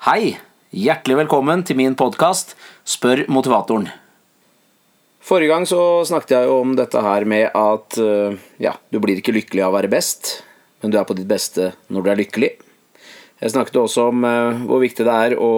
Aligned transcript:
Hei! 0.00 0.30
Hjertelig 0.72 1.18
velkommen 1.18 1.60
til 1.68 1.76
min 1.76 1.92
podkast 1.92 2.54
Spør 2.88 3.20
motivatoren. 3.28 3.90
Forrige 5.20 5.50
gang 5.50 5.66
så 5.68 5.80
snakket 6.08 6.32
jeg 6.32 6.48
jo 6.48 6.54
om 6.62 6.72
dette 6.78 7.02
her 7.04 7.26
med 7.28 7.50
at 7.52 7.98
øh, 8.00 8.38
ja, 8.64 8.72
du 8.88 8.96
blir 9.04 9.20
ikke 9.20 9.34
lykkelig 9.36 9.66
av 9.66 9.74
å 9.74 9.76
være 9.76 9.90
best, 9.92 10.30
men 10.80 10.88
du 10.88 10.96
er 10.96 11.04
på 11.04 11.18
ditt 11.18 11.28
beste 11.28 11.74
når 11.92 12.06
du 12.06 12.10
er 12.14 12.20
lykkelig. 12.22 12.50
Jeg 13.44 13.52
snakket 13.52 13.76
også 13.82 14.08
om 14.14 14.24
øh, 14.24 14.64
hvor 14.72 14.80
viktig 14.86 15.04
det 15.04 15.18
er 15.26 15.36
å 15.36 15.52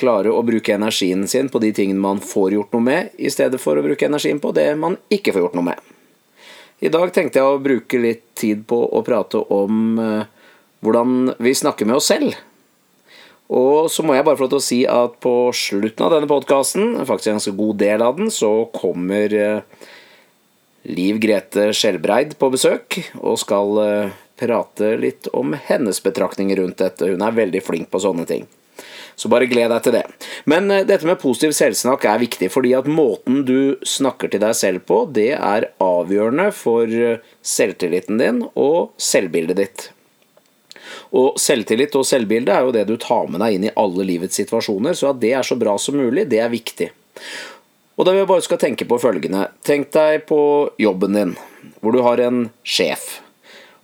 klare 0.00 0.32
å 0.32 0.40
bruke 0.40 0.72
energien 0.80 1.28
sin 1.28 1.52
på 1.52 1.60
de 1.60 1.74
tingene 1.76 2.00
man 2.08 2.24
får 2.24 2.56
gjort 2.56 2.72
noe 2.72 2.88
med, 2.88 3.14
i 3.20 3.28
stedet 3.28 3.60
for 3.60 3.76
å 3.76 3.84
bruke 3.84 4.08
energien 4.08 4.40
på 4.40 4.56
det 4.56 4.70
man 4.80 4.96
ikke 5.12 5.36
får 5.36 5.44
gjort 5.44 5.60
noe 5.60 5.74
med. 5.74 5.94
I 6.80 6.88
dag 6.88 7.12
tenkte 7.12 7.44
jeg 7.44 7.52
å 7.52 7.60
bruke 7.60 8.00
litt 8.00 8.30
tid 8.32 8.64
på 8.64 8.80
å 8.80 9.04
prate 9.04 9.44
om 9.60 9.96
øh, 10.00 10.52
hvordan 10.80 11.34
vi 11.36 11.58
snakker 11.66 11.84
med 11.84 12.00
oss 12.00 12.14
selv. 12.16 12.32
Og 13.52 13.90
så 13.92 14.02
må 14.02 14.16
jeg 14.16 14.26
bare 14.26 14.38
få 14.38 14.46
lov 14.46 14.56
til 14.56 14.62
å 14.62 14.66
si 14.66 14.80
at 14.90 15.18
på 15.22 15.34
slutten 15.54 16.06
av 16.06 16.16
denne 16.16 16.30
podkasten, 16.30 16.96
faktisk 17.06 17.30
en 17.30 17.38
ganske 17.38 17.54
god 17.58 17.78
del 17.82 18.02
av 18.02 18.18
den, 18.18 18.32
så 18.34 18.50
kommer 18.74 19.34
eh, 19.38 19.86
Liv 20.90 21.20
Grete 21.22 21.70
Skjelbreid 21.74 22.34
på 22.40 22.50
besøk 22.50 22.98
og 23.20 23.38
skal 23.42 23.82
eh, 23.84 24.16
prate 24.40 24.96
litt 24.98 25.30
om 25.36 25.54
hennes 25.68 26.02
betraktninger 26.02 26.58
rundt 26.58 26.82
dette. 26.82 27.12
Hun 27.12 27.22
er 27.22 27.38
veldig 27.38 27.62
flink 27.62 27.90
på 27.92 28.02
sånne 28.02 28.26
ting. 28.26 28.48
Så 29.16 29.30
bare 29.32 29.48
gled 29.48 29.70
deg 29.72 29.84
til 29.86 29.94
det. 29.94 30.04
Men 30.50 30.66
eh, 30.74 30.82
dette 30.88 31.06
med 31.06 31.22
positiv 31.22 31.54
selvsnakk 31.54 32.10
er 32.10 32.24
viktig, 32.26 32.50
fordi 32.50 32.74
at 32.74 32.90
måten 32.90 33.44
du 33.46 33.78
snakker 33.86 34.32
til 34.32 34.42
deg 34.42 34.58
selv 34.58 34.88
på, 34.90 35.04
det 35.06 35.36
er 35.38 35.70
avgjørende 35.78 36.50
for 36.50 36.90
selvtilliten 37.46 38.18
din 38.18 38.42
og 38.58 38.90
selvbildet 38.98 39.62
ditt. 39.62 39.92
Og 41.16 41.40
selvtillit 41.40 41.94
og 41.98 42.06
selvbilde 42.06 42.54
er 42.54 42.66
jo 42.66 42.74
det 42.74 42.86
du 42.88 42.96
tar 43.00 43.28
med 43.30 43.42
deg 43.42 43.56
inn 43.56 43.68
i 43.68 43.74
alle 43.78 44.06
livets 44.08 44.38
situasjoner, 44.38 44.96
så 44.96 45.12
at 45.12 45.20
det 45.22 45.34
er 45.38 45.46
så 45.46 45.58
bra 45.58 45.76
som 45.80 45.98
mulig, 45.98 46.28
det 46.30 46.40
er 46.42 46.52
viktig. 46.52 46.90
Og 47.96 48.04
da 48.04 48.12
vil 48.12 48.22
jeg 48.22 48.30
bare 48.30 48.44
skal 48.44 48.60
tenke 48.60 48.88
på 48.88 48.98
følgende. 49.00 49.46
Tenk 49.64 49.88
deg 49.96 50.26
på 50.28 50.40
jobben 50.80 51.16
din, 51.16 51.32
hvor 51.80 51.96
du 51.96 52.02
har 52.04 52.20
en 52.20 52.50
sjef. 52.60 53.22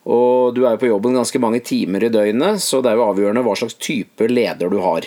Og 0.02 0.52
du 0.56 0.64
er 0.66 0.74
jo 0.74 0.82
på 0.82 0.90
jobben 0.90 1.16
ganske 1.16 1.40
mange 1.40 1.62
timer 1.64 2.04
i 2.04 2.12
døgnet, 2.12 2.60
så 2.60 2.82
det 2.82 2.92
er 2.92 3.00
jo 3.00 3.08
avgjørende 3.08 3.44
hva 3.46 3.56
slags 3.56 3.78
type 3.80 4.26
leder 4.28 4.72
du 4.72 4.80
har. 4.82 5.06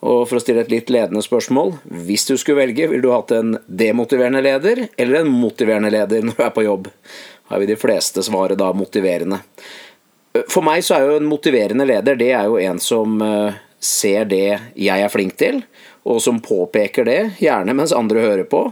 Og 0.00 0.24
for 0.28 0.38
å 0.38 0.42
stille 0.42 0.64
et 0.64 0.72
litt 0.72 0.90
ledende 0.92 1.22
spørsmål, 1.24 1.74
hvis 2.08 2.24
du 2.28 2.34
skulle 2.40 2.62
velge, 2.62 2.88
ville 2.88 3.04
du 3.04 3.12
hatt 3.12 3.32
en 3.36 3.58
demotiverende 3.66 4.40
leder 4.44 4.86
eller 4.96 5.20
en 5.20 5.32
motiverende 5.32 5.92
leder 5.92 6.24
når 6.24 6.38
du 6.38 6.44
er 6.46 6.54
på 6.56 6.64
jobb? 6.64 6.88
Her 7.50 7.60
vil 7.60 7.72
de 7.72 7.76
fleste 7.80 8.24
svare 8.24 8.56
da 8.58 8.70
motiverende. 8.76 9.42
For 10.30 10.62
meg 10.62 10.84
så 10.86 10.96
er 10.96 11.08
jo 11.08 11.18
en 11.18 11.28
motiverende 11.28 11.86
leder 11.88 12.18
det 12.18 12.30
er 12.36 12.46
jo 12.46 12.58
en 12.62 12.78
som 12.82 13.18
eh, 13.24 13.58
ser 13.82 14.28
det 14.30 14.60
jeg 14.78 15.02
er 15.02 15.10
flink 15.10 15.34
til, 15.40 15.62
og 16.06 16.20
som 16.22 16.38
påpeker 16.42 17.06
det, 17.08 17.20
gjerne 17.42 17.74
mens 17.74 17.94
andre 17.96 18.22
hører 18.22 18.46
på. 18.50 18.68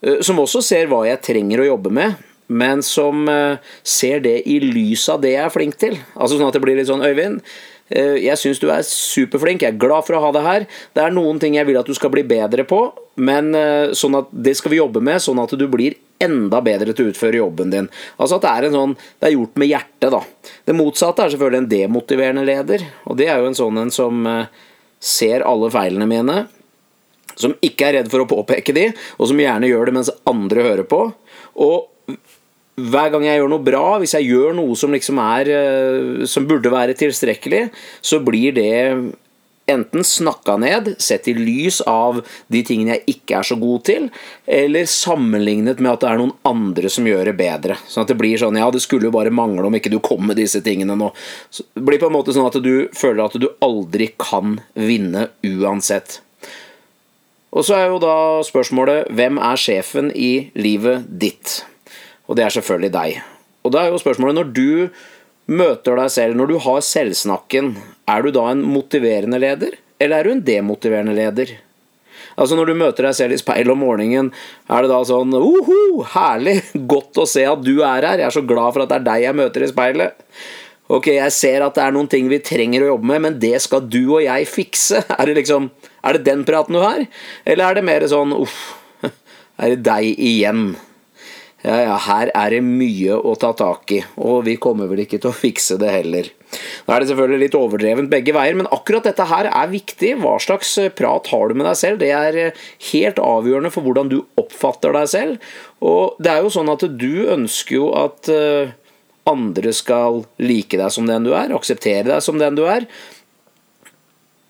Eh, 0.00 0.22
som 0.24 0.40
også 0.40 0.62
ser 0.64 0.88
hva 0.88 1.02
jeg 1.08 1.20
trenger 1.26 1.60
å 1.60 1.68
jobbe 1.74 1.92
med, 1.92 2.16
men 2.52 2.80
som 2.86 3.28
eh, 3.28 3.60
ser 3.84 4.24
det 4.24 4.38
i 4.48 4.58
lys 4.64 5.04
av 5.12 5.20
det 5.24 5.34
jeg 5.34 5.44
er 5.44 5.52
flink 5.52 5.76
til. 5.80 5.98
Altså 6.16 6.38
sånn 6.38 6.48
at 6.48 6.56
det 6.56 6.64
blir 6.64 6.80
litt 6.80 6.88
sånn 6.90 7.04
Øyvind, 7.04 7.44
jeg 7.92 8.38
syns 8.40 8.56
du 8.56 8.70
er 8.72 8.86
superflink, 8.88 9.66
jeg 9.66 9.74
er 9.74 9.80
glad 9.82 10.06
for 10.06 10.16
å 10.16 10.20
ha 10.22 10.28
deg 10.32 10.44
her. 10.46 10.62
Det 10.96 11.02
er 11.02 11.12
noen 11.12 11.36
ting 11.42 11.58
jeg 11.58 11.68
vil 11.68 11.76
at 11.76 11.84
du 11.84 11.92
skal 11.92 12.08
bli 12.14 12.22
bedre 12.24 12.64
på, 12.64 12.78
men 13.20 13.50
sånn 13.92 14.16
at 14.16 14.30
det 14.32 14.54
skal 14.56 14.72
vi 14.72 14.78
jobbe 14.78 15.02
med, 15.04 15.20
sånn 15.20 15.42
at 15.42 15.52
du 15.60 15.66
blir 15.68 15.98
enda 16.24 16.62
bedre 16.64 16.94
til 16.94 17.08
å 17.08 17.12
utføre 17.12 17.40
jobben 17.40 17.72
din. 17.72 17.88
Altså 18.16 18.38
at 18.38 18.46
det 18.46 18.52
er, 18.52 18.66
en 18.68 18.76
sånn, 18.78 18.96
det 19.20 19.28
er 19.28 19.36
gjort 19.36 19.60
med 19.60 19.70
hjertet, 19.72 20.10
da. 20.14 20.22
Det 20.68 20.76
motsatte 20.76 21.24
er 21.24 21.34
selvfølgelig 21.34 21.62
en 21.62 21.70
demotiverende 21.72 22.46
leder, 22.48 22.84
og 23.06 23.18
det 23.20 23.28
er 23.28 23.40
jo 23.42 23.50
en 23.50 23.58
sånn 23.58 23.80
en 23.84 23.94
som 23.94 24.26
eh, 24.30 24.66
ser 25.02 25.46
alle 25.46 25.70
feilene 25.74 26.08
mine, 26.10 26.42
som 27.32 27.56
ikke 27.64 27.88
er 27.88 27.98
redd 28.00 28.12
for 28.12 28.22
å 28.22 28.28
påpeke 28.28 28.74
de, 28.76 28.90
og 29.18 29.30
som 29.30 29.40
gjerne 29.40 29.70
gjør 29.70 29.88
det 29.88 29.96
mens 29.96 30.12
andre 30.28 30.66
hører 30.66 30.88
på. 30.88 31.06
Og 31.64 32.16
hver 32.80 33.10
gang 33.12 33.26
jeg 33.26 33.40
gjør 33.40 33.50
noe 33.52 33.64
bra, 33.64 33.84
hvis 34.00 34.14
jeg 34.16 34.30
gjør 34.30 34.54
noe 34.56 34.76
som 34.78 34.94
liksom 34.94 35.18
er 35.20 35.48
eh, 35.52 36.22
Som 36.28 36.46
burde 36.48 36.72
være 36.72 36.96
tilstrekkelig, 36.96 37.66
så 38.00 38.20
blir 38.24 38.56
det 38.56 38.72
enten 39.72 40.04
snakka 40.06 40.56
ned, 40.60 40.92
sett 41.02 41.28
i 41.30 41.34
lys 41.36 41.80
av 41.88 42.20
de 42.52 42.62
tingene 42.66 42.96
jeg 42.96 43.16
ikke 43.16 43.38
er 43.40 43.48
så 43.48 43.58
god 43.60 43.84
til, 43.88 44.08
eller 44.46 44.88
sammenlignet 44.90 45.82
med 45.82 45.92
at 45.94 46.04
det 46.04 46.10
er 46.10 46.20
noen 46.20 46.34
andre 46.48 46.92
som 46.92 47.08
gjør 47.08 47.30
det 47.30 47.36
bedre. 47.40 47.78
Sånn 47.88 48.06
at 48.06 48.12
det 48.12 48.18
blir 48.20 48.40
sånn 48.40 48.58
Ja, 48.60 48.70
det 48.72 48.82
skulle 48.84 49.08
jo 49.08 49.14
bare 49.14 49.32
mangle 49.34 49.66
om 49.66 49.78
ikke 49.78 49.92
du 49.92 49.98
kom 50.04 50.26
med 50.28 50.38
disse 50.40 50.62
tingene 50.64 50.96
nå. 50.98 51.10
Så 51.50 51.66
det 51.74 51.84
blir 51.86 52.02
på 52.02 52.10
en 52.10 52.16
måte 52.16 52.34
sånn 52.36 52.48
at 52.48 52.60
du 52.62 52.88
føler 52.96 53.24
at 53.24 53.38
du 53.40 53.48
aldri 53.64 54.12
kan 54.20 54.60
vinne 54.78 55.28
uansett. 55.46 56.20
Og 57.52 57.66
så 57.68 57.76
er 57.76 57.90
jo 57.92 58.00
da 58.00 58.16
spørsmålet 58.46 59.10
hvem 59.12 59.40
er 59.42 59.60
sjefen 59.60 60.08
i 60.16 60.48
livet 60.56 61.04
ditt? 61.20 61.60
Og 62.28 62.38
det 62.38 62.46
er 62.46 62.54
selvfølgelig 62.54 62.92
deg. 62.94 63.18
Og 63.62 63.74
da 63.74 63.82
er 63.82 63.92
jo 63.92 64.00
spørsmålet 64.00 64.38
når 64.38 64.52
du 64.56 64.70
møter 65.52 65.98
deg 66.00 66.12
selv, 66.12 66.38
når 66.38 66.52
du 66.52 66.56
har 66.64 66.80
selvsnakken, 66.86 67.74
er 68.10 68.24
du 68.24 68.32
da 68.34 68.48
en 68.50 68.64
motiverende 68.66 69.40
leder, 69.42 69.76
eller 70.02 70.18
er 70.18 70.26
du 70.26 70.34
en 70.34 70.46
demotiverende 70.46 71.14
leder? 71.16 71.54
Altså 72.32 72.56
Når 72.56 72.70
du 72.70 72.78
møter 72.80 73.06
deg 73.06 73.16
selv 73.16 73.36
i 73.36 73.40
speilet 73.40 73.72
om 73.74 73.82
morgenen, 73.82 74.30
er 74.72 74.84
det 74.84 74.90
da 74.92 75.00
sånn 75.04 75.34
Oho, 75.36 76.02
herlig, 76.14 76.58
godt 76.94 77.20
å 77.20 77.28
se 77.28 77.44
at 77.48 77.64
du 77.64 77.74
er 77.82 78.06
her, 78.08 78.22
jeg 78.22 78.28
er 78.30 78.36
så 78.38 78.44
glad 78.46 78.74
for 78.74 78.84
at 78.84 78.92
det 78.92 79.00
er 79.00 79.08
deg 79.10 79.26
jeg 79.26 79.38
møter 79.42 79.66
i 79.66 79.70
speilet. 79.70 80.26
Ok, 80.92 81.08
jeg 81.14 81.32
ser 81.32 81.64
at 81.64 81.76
det 81.76 81.84
er 81.84 81.94
noen 81.94 82.08
ting 82.10 82.26
vi 82.28 82.40
trenger 82.44 82.84
å 82.84 82.92
jobbe 82.94 83.08
med, 83.12 83.24
men 83.26 83.36
det 83.40 83.54
skal 83.64 83.84
du 83.88 84.00
og 84.04 84.24
jeg 84.24 84.48
fikse. 84.50 85.04
Er 85.18 85.30
det 85.30 85.38
liksom 85.40 85.70
Er 86.02 86.18
det 86.18 86.26
den 86.26 86.42
praten 86.44 86.74
du 86.74 86.82
har? 86.82 87.04
Eller 87.46 87.68
er 87.68 87.78
det 87.78 87.84
mer 87.86 88.04
sånn 88.10 88.34
uff, 88.34 88.56
er 89.62 89.76
det 89.76 89.84
deg 89.86 90.18
igjen? 90.18 90.72
Ja, 91.62 91.76
ja, 91.78 91.96
her 92.08 92.30
er 92.34 92.50
det 92.50 92.62
mye 92.66 93.14
å 93.14 93.36
ta 93.38 93.52
tak 93.54 93.92
i, 93.94 94.00
og 94.18 94.40
vi 94.48 94.56
kommer 94.58 94.88
vel 94.90 95.04
ikke 95.04 95.20
til 95.22 95.30
å 95.30 95.36
fikse 95.36 95.76
det 95.78 95.92
heller. 95.94 96.30
Nå 96.52 96.92
er 96.92 97.00
det 97.00 97.08
selvfølgelig 97.12 97.42
litt 97.44 97.56
overdrevent 97.56 98.10
begge 98.10 98.34
veier, 98.34 98.56
men 98.58 98.68
akkurat 98.74 99.06
dette 99.06 99.26
her 99.30 99.46
er 99.46 99.70
viktig. 99.70 100.16
Hva 100.20 100.34
slags 100.42 100.74
eh, 100.82 100.90
prat 100.92 101.30
har 101.30 101.48
du 101.48 101.56
med 101.56 101.68
deg 101.68 101.78
selv? 101.78 102.00
Det 102.02 102.10
er 102.16 102.38
eh, 102.40 102.64
helt 102.90 103.20
avgjørende 103.22 103.70
for 103.72 103.86
hvordan 103.86 104.10
du 104.10 104.18
oppfatter 104.42 104.96
deg 104.98 105.12
selv. 105.12 105.52
Og 105.86 106.18
det 106.18 106.32
er 106.34 106.42
jo 106.42 106.50
sånn 106.52 106.72
at 106.72 106.82
du 106.98 107.30
ønsker 107.30 107.78
jo 107.78 107.92
at 108.00 108.32
eh, 108.32 108.74
andre 109.30 109.72
skal 109.76 110.24
like 110.42 110.76
deg 110.76 110.90
som 110.92 111.06
den 111.06 111.28
du 111.28 111.30
er, 111.38 111.54
akseptere 111.54 112.08
deg 112.10 112.26
som 112.26 112.42
den 112.42 112.58
du 112.58 112.66
er. 112.66 112.88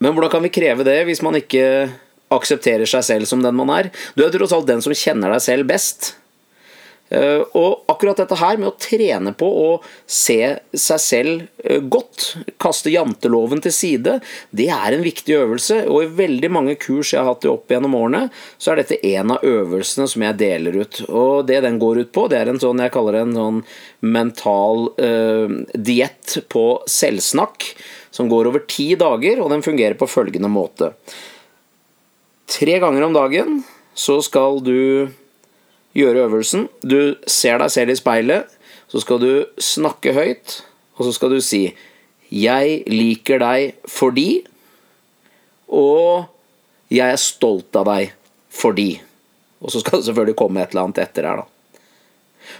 Men 0.02 0.16
hvordan 0.16 0.32
kan 0.32 0.48
vi 0.48 0.54
kreve 0.54 0.88
det 0.88 0.96
hvis 1.06 1.22
man 1.22 1.36
ikke 1.38 1.92
aksepterer 2.32 2.88
seg 2.88 3.04
selv 3.04 3.28
som 3.28 3.44
den 3.44 3.54
man 3.54 3.70
er? 3.76 3.92
Du 4.16 4.24
er 4.24 4.32
tross 4.32 4.56
alt 4.56 4.70
den 4.70 4.80
som 4.82 4.96
kjenner 4.96 5.36
deg 5.36 5.44
selv 5.44 5.68
best. 5.68 6.14
Eh, 7.12 7.42
og 7.58 7.84
akkurat 7.92 8.22
dette 8.22 8.38
her 8.40 8.56
med 8.56 8.70
å 8.70 8.78
trene 8.80 9.34
på 9.36 9.44
å 9.44 9.68
se 10.08 10.38
seg 10.72 11.02
selv 11.02 11.42
eh, 11.60 11.82
godt, 11.84 12.38
kaste 12.62 12.92
janteloven 12.92 13.60
til 13.64 13.74
side, 13.76 14.14
det 14.48 14.70
er 14.72 14.96
en 14.96 15.04
viktig 15.04 15.36
øvelse. 15.36 15.82
Og 15.92 16.06
i 16.06 16.12
veldig 16.22 16.52
mange 16.54 16.78
kurs 16.80 17.12
jeg 17.12 17.20
har 17.20 17.34
hatt 17.34 17.44
opp 17.50 17.72
gjennom 17.72 17.98
årene, 17.98 18.24
så 18.56 18.72
er 18.72 18.80
dette 18.80 19.00
en 19.12 19.34
av 19.36 19.44
øvelsene 19.44 20.08
som 20.08 20.24
jeg 20.24 20.40
deler 20.40 20.80
ut. 20.80 21.02
Og 21.10 21.44
det 21.50 21.60
den 21.66 21.80
går 21.82 22.04
ut 22.06 22.14
på, 22.16 22.28
det 22.32 22.40
er 22.40 22.52
en 22.54 22.62
sånn 22.62 22.80
jeg 22.80 22.94
kaller 22.96 23.18
det 23.18 23.24
en 23.26 23.36
sånn 23.42 23.62
mental 24.00 24.88
eh, 24.96 25.58
diett 25.76 26.38
på 26.52 26.66
selvsnakk, 26.88 27.74
som 28.12 28.28
går 28.32 28.48
over 28.48 28.64
ti 28.68 28.92
dager, 28.96 29.40
og 29.40 29.52
den 29.52 29.64
fungerer 29.64 30.00
på 30.00 30.08
følgende 30.08 30.48
måte. 30.52 30.94
Tre 32.52 32.80
ganger 32.80 33.04
om 33.04 33.14
dagen 33.16 33.60
så 33.96 34.18
skal 34.24 34.60
du 34.64 35.12
gjøre 35.96 36.26
øvelsen. 36.26 36.68
Du 36.82 37.16
ser 37.26 37.60
deg 37.62 37.72
selv 37.72 37.94
i 37.94 37.98
speilet, 37.98 38.58
så 38.88 39.00
skal 39.02 39.20
du 39.22 39.30
snakke 39.60 40.14
høyt, 40.16 40.60
og 40.98 41.06
så 41.06 41.12
skal 41.16 41.30
du 41.30 41.40
si 41.40 41.74
'Jeg 42.32 42.84
liker 42.88 43.38
deg 43.38 43.74
fordi' 43.86 44.46
og 45.68 46.28
'Jeg 46.90 47.12
er 47.12 47.16
stolt 47.16 47.76
av 47.76 47.84
deg 47.84 48.12
fordi'. 48.50 49.00
Og 49.60 49.70
så 49.70 49.80
skal 49.80 49.98
det 49.98 50.06
selvfølgelig 50.06 50.36
komme 50.36 50.62
et 50.62 50.70
eller 50.70 50.84
annet 50.84 50.98
etter 50.98 51.28
her, 51.28 51.36
da. 51.36 51.46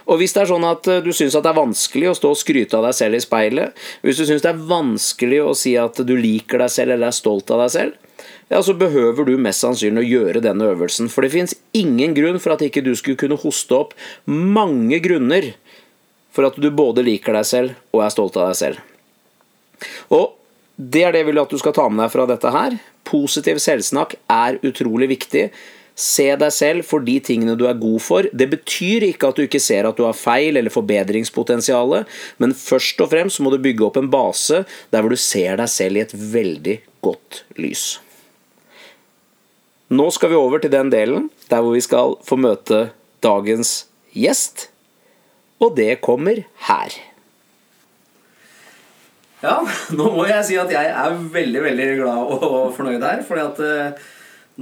Og 0.07 0.17
hvis 0.17 0.33
det 0.33 0.41
er 0.43 0.51
sånn 0.51 0.63
at 0.63 0.87
du 1.03 1.11
syns 1.11 1.35
det 1.35 1.45
er 1.45 1.59
vanskelig 1.59 2.09
å 2.09 2.15
stå 2.15 2.31
og 2.33 2.39
skryte 2.39 2.77
av 2.77 2.87
deg 2.87 2.95
selv 2.97 3.15
i 3.15 3.23
speilet, 3.23 3.73
hvis 4.01 4.17
du 4.17 4.25
syns 4.25 4.41
det 4.41 4.51
er 4.53 4.65
vanskelig 4.69 5.41
å 5.43 5.53
si 5.57 5.75
at 5.79 5.95
du 6.07 6.15
liker 6.15 6.63
deg 6.63 6.71
selv 6.71 6.95
eller 6.95 7.07
er 7.07 7.11
stolt 7.11 7.51
av 7.51 7.65
deg 7.65 7.73
selv, 7.75 7.93
ja, 8.53 8.61
så 8.61 8.75
behøver 8.77 9.25
du 9.25 9.33
mest 9.41 9.63
sannsynlig 9.63 10.03
å 10.03 10.09
gjøre 10.11 10.43
denne 10.45 10.67
øvelsen. 10.75 11.09
For 11.09 11.25
det 11.25 11.33
fins 11.33 11.55
ingen 11.73 12.13
grunn 12.13 12.37
for 12.43 12.53
at 12.53 12.61
ikke 12.61 12.83
du 12.85 12.91
skulle 12.93 13.17
kunne 13.17 13.39
hoste 13.41 13.79
opp 13.79 13.95
mange 14.29 14.99
grunner 15.01 15.55
for 16.33 16.45
at 16.45 16.57
du 16.61 16.69
både 16.73 17.05
liker 17.05 17.33
deg 17.37 17.49
selv 17.49 17.93
og 17.93 18.05
er 18.05 18.13
stolt 18.13 18.37
av 18.37 18.51
deg 18.51 18.59
selv. 18.59 18.81
Og 20.13 20.35
det 20.77 21.03
er 21.05 21.13
det 21.13 21.23
jeg 21.23 21.29
vil 21.31 21.41
at 21.41 21.53
du 21.53 21.61
skal 21.61 21.75
ta 21.75 21.87
med 21.89 22.03
deg 22.05 22.13
fra 22.13 22.27
dette 22.29 22.53
her. 22.53 22.77
Positiv 23.09 23.61
selvsnakk 23.61 24.15
er 24.31 24.61
utrolig 24.65 25.09
viktig. 25.15 25.47
Se 25.97 26.29
deg 26.37 26.53
selv 26.53 26.87
for 26.89 27.05
de 27.05 27.19
tingene 27.25 27.57
du 27.57 27.67
er 27.69 27.77
god 27.77 27.99
for. 28.01 28.29
Det 28.33 28.49
betyr 28.53 29.09
ikke 29.09 29.29
at 29.29 29.37
du 29.37 29.45
ikke 29.45 29.61
ser 29.61 29.89
at 29.89 29.97
du 29.97 30.05
har 30.07 30.17
feil 30.17 30.57
eller 30.57 30.73
forbedringspotensial, 30.73 31.99
men 32.41 32.57
først 32.57 33.01
og 33.05 33.13
fremst 33.13 33.41
må 33.41 33.53
du 33.53 33.61
bygge 33.61 33.85
opp 33.89 34.01
en 34.01 34.09
base 34.13 34.63
der 34.93 35.01
hvor 35.01 35.13
du 35.13 35.21
ser 35.21 35.61
deg 35.61 35.69
selv 35.69 36.01
i 36.01 36.05
et 36.07 36.17
veldig 36.37 36.79
godt 37.05 37.43
lys. 37.61 37.85
Nå 39.93 40.07
skal 40.15 40.31
vi 40.31 40.37
over 40.39 40.61
til 40.63 40.71
den 40.73 40.89
delen 40.89 41.27
der 41.51 41.61
hvor 41.61 41.75
vi 41.75 41.81
skal 41.83 42.15
få 42.25 42.37
møte 42.39 42.87
dagens 43.21 43.83
gjest, 44.15 44.69
og 45.61 45.75
det 45.77 45.99
kommer 46.01 46.39
her. 46.67 46.95
Ja, 49.43 49.59
nå 49.93 50.07
må 50.15 50.25
jeg 50.29 50.47
si 50.47 50.57
at 50.57 50.71
jeg 50.71 50.89
er 50.89 51.17
veldig 51.33 51.61
veldig 51.65 51.87
glad 51.99 52.31
og 52.33 52.73
fornøyd 52.77 53.03
her. 53.03 53.21
fordi 53.27 53.43
at 53.43 53.61
eh, 53.67 54.05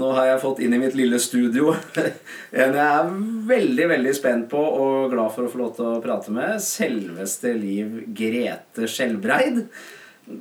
nå 0.02 0.10
har 0.18 0.32
jeg 0.32 0.42
fått 0.42 0.62
inn 0.66 0.74
i 0.74 0.80
mitt 0.82 0.98
lille 0.98 1.20
studio 1.22 1.76
en 2.64 2.76
jeg 2.80 2.88
er 2.88 3.12
veldig 3.48 3.88
veldig 3.92 4.14
spent 4.18 4.48
på 4.52 4.58
og 4.58 5.12
glad 5.14 5.36
for 5.36 5.46
å 5.46 5.52
få 5.54 5.62
lov 5.62 5.76
til 5.78 5.92
å 5.94 6.02
prate 6.04 6.34
med. 6.34 6.58
Selveste 6.66 7.54
Liv 7.56 8.02
Grete 8.18 8.90
Skjelbreid. 8.90 9.64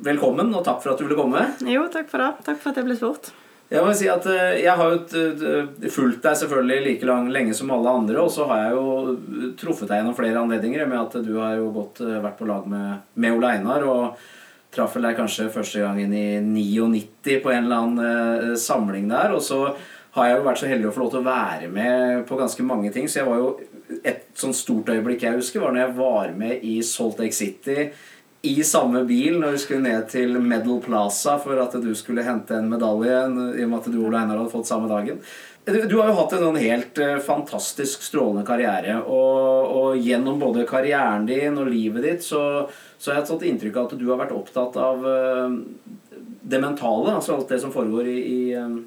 Velkommen, 0.08 0.50
og 0.56 0.64
takk 0.66 0.82
for 0.82 0.94
at 0.94 0.98
du 0.98 1.06
ville 1.06 1.20
komme. 1.20 1.44
Jo, 1.68 1.86
takk 1.92 2.10
for 2.10 2.24
det. 2.24 2.32
Takk 2.48 2.58
for 2.64 2.72
at 2.72 2.80
jeg 2.80 2.88
ble 2.88 2.98
spurt. 2.98 3.32
Jeg 3.70 3.86
må 3.86 3.92
si 3.94 4.08
at 4.10 4.24
eh, 4.26 4.64
jeg 4.64 4.74
har 4.80 4.96
jo 4.96 5.90
fulgt 5.94 6.24
deg 6.24 6.40
selvfølgelig 6.40 6.80
like 6.88 7.06
lang, 7.06 7.28
lenge 7.30 7.54
som 7.54 7.70
alle 7.70 7.92
andre, 8.00 8.18
og 8.18 8.32
så 8.34 8.48
har 8.50 8.64
jeg 8.64 8.74
jo 8.74 9.52
truffet 9.60 9.86
deg 9.86 10.00
gjennom 10.00 10.16
flere 10.18 10.42
anledninger 10.42 10.90
med 10.90 10.98
at 10.98 11.22
du 11.22 11.36
har 11.38 11.54
jo 11.60 11.70
eh, 11.70 12.18
vært 12.18 12.38
på 12.40 12.50
lag 12.50 12.66
med, 12.66 13.06
med 13.14 13.38
Ole 13.38 13.54
Einar. 13.54 13.86
og 13.86 14.20
traff 14.74 14.94
vel 14.94 15.08
deg 15.08 15.16
kanskje 15.18 15.48
første 15.50 15.82
gangen 15.82 16.12
i 16.14 16.40
99 16.46 17.40
på 17.42 17.50
en 17.50 17.64
eller 17.64 17.80
annen 17.80 18.04
eh, 18.50 18.58
samling 18.58 19.08
der. 19.10 19.34
Og 19.34 19.42
så 19.42 19.64
har 20.16 20.28
jeg 20.28 20.38
jo 20.38 20.46
vært 20.46 20.62
så 20.62 20.70
heldig 20.70 20.90
å 20.90 20.94
få 20.94 21.04
lov 21.04 21.12
til 21.12 21.22
å 21.22 21.28
være 21.28 21.70
med 21.70 22.24
på 22.28 22.38
ganske 22.38 22.66
mange 22.66 22.92
ting. 22.94 23.08
Så 23.10 23.20
jeg 23.20 23.30
var 23.30 23.42
jo 23.42 24.00
et 24.06 24.26
sånn 24.38 24.54
stort 24.54 24.90
øyeblikk 24.92 25.26
jeg 25.26 25.38
husker, 25.38 25.62
var 25.62 25.74
når 25.74 25.84
jeg 25.84 25.98
var 25.98 26.34
med 26.38 26.66
i 26.66 26.78
Salt 26.86 27.22
Lake 27.22 27.36
City 27.36 27.90
i 28.42 28.64
samme 28.64 29.02
bil 29.04 29.36
når 29.40 29.54
vi 29.54 29.60
skulle 29.60 29.84
ned 29.84 30.06
til 30.08 30.38
Medal 30.40 30.80
Plaza 30.84 31.36
for 31.42 31.60
at 31.60 31.74
du 31.82 31.90
skulle 31.96 32.24
hente 32.24 32.56
en 32.56 32.70
medalje, 32.72 33.18
i 33.58 33.64
og 33.66 33.72
med 33.72 33.78
at 33.80 33.88
du 33.92 33.98
og 34.00 34.14
Einar 34.14 34.38
hadde 34.38 34.52
fått 34.52 34.70
samme 34.70 34.88
dagen. 34.88 35.20
Du 35.70 35.98
har 35.98 36.08
jo 36.08 36.16
hatt 36.16 36.32
en 36.34 36.46
sånn 36.46 36.58
helt 36.58 36.98
eh, 37.04 37.18
fantastisk 37.22 38.02
strålende 38.02 38.46
karriere. 38.48 38.96
Og, 39.04 39.74
og, 39.76 39.98
gjennom 40.00 40.40
både 40.40 40.64
karrieren 40.68 41.26
din 41.28 41.58
og 41.60 41.68
livet 41.68 42.06
ditt 42.06 42.24
så, 42.24 42.64
så 42.96 43.12
har 43.12 43.20
jeg 43.20 43.28
tatt 43.28 43.44
inntrykk 43.50 43.76
av 43.76 43.90
at 43.90 44.00
du 44.00 44.06
har 44.08 44.22
vært 44.22 44.32
opptatt 44.34 44.78
av 44.80 45.04
uh, 45.04 45.52
det 46.40 46.62
mentale. 46.64 47.12
Altså 47.12 47.36
alt 47.36 47.52
det 47.52 47.60
som 47.60 47.74
foregår 47.74 48.08
i, 48.08 48.16
i, 48.24 48.40
um, 48.56 48.80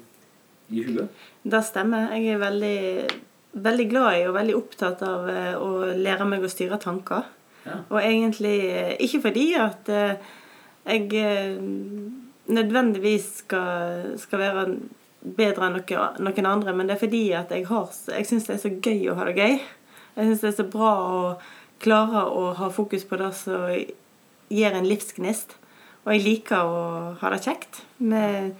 i 0.74 0.82
huet. 0.88 1.22
Det 1.46 1.62
stemmer. 1.64 2.10
Jeg 2.18 2.34
er 2.34 2.42
veldig, 2.42 2.82
veldig 3.70 3.88
glad 3.94 4.18
i 4.18 4.26
og 4.26 4.36
veldig 4.40 4.58
opptatt 4.58 5.06
av 5.06 5.30
å 5.62 5.72
lære 5.94 6.26
meg 6.26 6.42
å 6.42 6.52
styre 6.52 6.82
tanker. 6.82 7.30
Og 7.88 7.98
egentlig 8.00 8.56
ikke 9.04 9.22
fordi 9.28 9.46
at 9.56 9.88
uh, 9.88 10.32
jeg 10.84 11.58
nødvendigvis 12.44 13.30
skal, 13.40 14.14
skal 14.20 14.42
være 14.42 14.66
bedre 15.24 15.70
enn 15.70 15.78
noen 16.20 16.48
andre, 16.48 16.74
men 16.76 16.88
det 16.88 16.96
er 16.96 17.00
fordi 17.00 17.24
at 17.36 17.52
jeg, 17.54 17.66
har, 17.70 17.88
jeg 18.12 18.28
syns 18.28 18.48
det 18.48 18.58
er 18.58 18.62
så 18.66 18.72
gøy 18.84 19.08
å 19.08 19.16
ha 19.18 19.28
det 19.28 19.36
gøy. 19.38 19.58
Jeg 20.14 20.28
syns 20.28 20.44
det 20.44 20.50
er 20.50 20.58
så 20.58 20.66
bra 20.70 20.92
å 21.00 21.20
klare 21.82 22.26
å 22.28 22.50
ha 22.58 22.70
fokus 22.72 23.06
på 23.08 23.18
det 23.20 23.30
som 23.38 23.68
gir 24.52 24.76
en 24.76 24.88
livsgnist. 24.88 25.56
Og 26.04 26.12
jeg 26.12 26.24
liker 26.26 26.68
å 26.68 26.82
ha 27.20 27.32
det 27.32 27.40
kjekt. 27.46 27.80
Med 28.04 28.52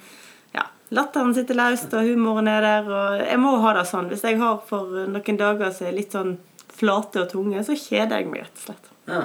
ja, 0.56 0.64
Latteren 0.96 1.34
sitter 1.36 1.58
løst, 1.58 1.92
og 1.92 2.08
humoren 2.08 2.48
er 2.48 2.64
der. 2.64 2.88
Og 2.88 3.20
jeg 3.20 3.42
må 3.42 3.52
ha 3.60 3.76
det 3.76 3.84
sånn. 3.90 4.08
Hvis 4.12 4.24
jeg 4.24 4.40
har 4.40 4.64
for 4.68 5.04
noen 5.12 5.40
dager 5.40 5.76
som 5.76 5.90
er 5.90 5.98
litt 5.98 6.16
sånn 6.16 6.38
flate 6.74 7.26
og 7.26 7.30
tunge, 7.30 7.60
så 7.66 7.76
kjeder 7.76 8.22
jeg 8.22 8.32
meg 8.32 8.46
rett 8.46 8.58
og 8.62 8.66
slett. 8.70 8.94
Ja. 9.06 9.22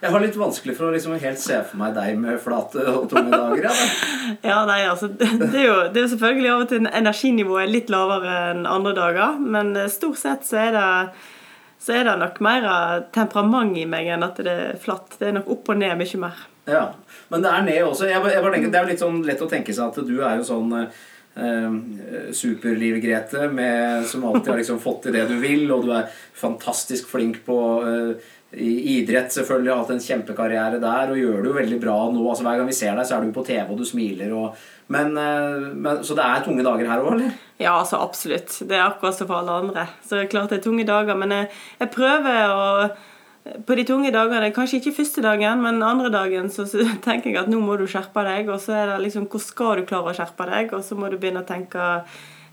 Jeg 0.00 0.12
har 0.12 0.22
litt 0.22 0.36
vanskelig 0.38 0.76
for 0.78 0.88
å 0.88 0.94
liksom 0.94 1.16
helt 1.20 1.40
se 1.42 1.58
for 1.66 1.80
meg 1.80 1.96
deg 1.96 2.16
med 2.20 2.38
flate 2.40 2.84
og 2.92 3.08
tunge 3.10 3.32
dager. 3.34 3.66
Ja, 4.40 4.60
nei, 4.70 4.80
altså, 4.88 5.10
det, 5.10 5.26
er 5.50 5.66
jo, 5.66 5.78
det 5.90 6.00
er 6.00 6.04
jo 6.04 6.12
selvfølgelig 6.14 6.52
av 6.52 6.62
og 6.64 6.68
til 6.70 6.90
energinivået 6.90 7.72
litt 7.72 7.92
lavere 7.92 8.36
enn 8.52 8.68
andre 8.70 8.94
dager. 8.96 9.40
Men 9.42 9.74
eh, 9.76 9.90
stort 9.92 10.20
sett 10.22 10.46
så 10.48 10.60
er 10.68 10.76
det, 10.76 10.90
så 11.82 11.98
er 11.98 12.08
det 12.08 12.18
nok 12.22 12.38
mer 12.46 12.68
temperament 13.16 13.76
i 13.76 13.88
meg 13.90 14.12
enn 14.14 14.24
at 14.26 14.40
det 14.46 14.54
er 14.70 14.78
flatt. 14.80 15.18
Det 15.18 15.28
er 15.28 15.40
nok 15.40 15.50
opp 15.58 15.74
og 15.74 15.82
ned 15.82 15.98
mye 16.00 16.22
mer. 16.22 16.46
Ja, 16.66 16.86
Men 17.28 17.42
det 17.44 17.50
er 17.50 17.66
ned 17.66 17.82
også. 17.86 18.08
Jeg, 18.10 18.22
jeg 18.32 18.42
tenker, 18.42 18.72
det 18.72 18.80
er 18.80 18.88
litt 18.88 19.02
sånn 19.02 19.20
lett 19.26 19.42
å 19.44 19.50
tenke 19.50 19.74
seg 19.74 19.92
at 19.92 20.08
du 20.08 20.16
er 20.18 20.40
jo 20.40 20.46
sånn 20.48 20.72
eh, 20.78 21.76
superliv-Grete 22.34 23.44
som 24.08 24.24
alltid 24.26 24.50
har 24.50 24.58
liksom 24.62 24.80
fått 24.82 25.04
til 25.06 25.14
det 25.14 25.26
du 25.30 25.36
vil, 25.42 25.68
og 25.70 25.84
du 25.86 25.92
er 25.94 26.08
fantastisk 26.34 27.10
flink 27.12 27.42
på 27.46 27.58
eh, 27.86 28.32
i 28.52 28.98
idrett 28.98 29.34
selvfølgelig 29.34 29.72
har 29.72 29.80
hatt 29.80 29.90
en 29.96 30.04
kjempekarriere 30.04 30.78
der 30.80 31.10
og 31.12 31.18
gjør 31.18 31.40
det 31.42 31.50
jo 31.50 31.56
veldig 31.56 31.80
bra 31.82 31.96
nå. 32.14 32.22
altså 32.30 32.46
Hver 32.46 32.60
gang 32.60 32.70
vi 32.70 32.76
ser 32.78 32.94
deg, 32.94 33.08
så 33.08 33.16
er 33.16 33.26
du 33.26 33.34
på 33.34 33.44
TV 33.46 33.72
og 33.72 33.80
du 33.80 33.84
smiler. 33.88 34.30
Og, 34.38 34.62
men, 34.94 35.10
eh, 35.18 35.66
men, 35.74 36.00
så 36.06 36.14
det 36.16 36.28
er 36.28 36.46
tunge 36.46 36.64
dager 36.66 36.88
her 36.92 37.02
òg, 37.02 37.16
eller? 37.16 37.34
Ja, 37.58 37.74
altså 37.80 37.98
absolutt. 38.04 38.54
Det 38.62 38.78
er 38.78 38.86
akkurat 38.86 39.18
som 39.18 39.28
for 39.28 39.40
alle 39.40 39.58
andre. 39.64 39.88
Så 40.06 40.22
klart 40.30 40.54
det 40.54 40.60
er 40.60 40.64
tunge 40.68 40.86
dager. 40.88 41.18
Men 41.18 41.34
jeg, 41.34 41.50
jeg 41.82 41.92
prøver 41.96 42.54
å 42.54 42.70
på 43.66 43.76
de 43.78 43.84
tunge 43.86 44.10
dagene, 44.10 44.50
kanskje 44.54 44.80
ikke 44.80 44.96
første 44.96 45.22
dagen, 45.22 45.60
men 45.62 45.84
andre 45.86 46.08
dagen, 46.10 46.48
så, 46.50 46.64
så, 46.66 46.82
tenker 47.06 47.30
jeg 47.30 47.42
at 47.44 47.50
nå 47.50 47.60
må 47.62 47.76
du 47.78 47.86
skjerpe 47.90 48.24
deg. 48.26 48.50
Og 48.52 48.62
så 48.62 48.78
er 48.78 48.94
det 48.94 49.02
liksom 49.04 49.28
Hvor 49.30 49.42
skal 49.42 49.80
du 49.80 49.86
klare 49.90 50.12
å 50.12 50.16
skjerpe 50.16 50.48
deg? 50.50 50.74
Og 50.76 50.86
så 50.86 50.98
må 50.98 51.10
du 51.10 51.18
begynne 51.20 51.44
å 51.44 51.48
tenke 51.48 51.92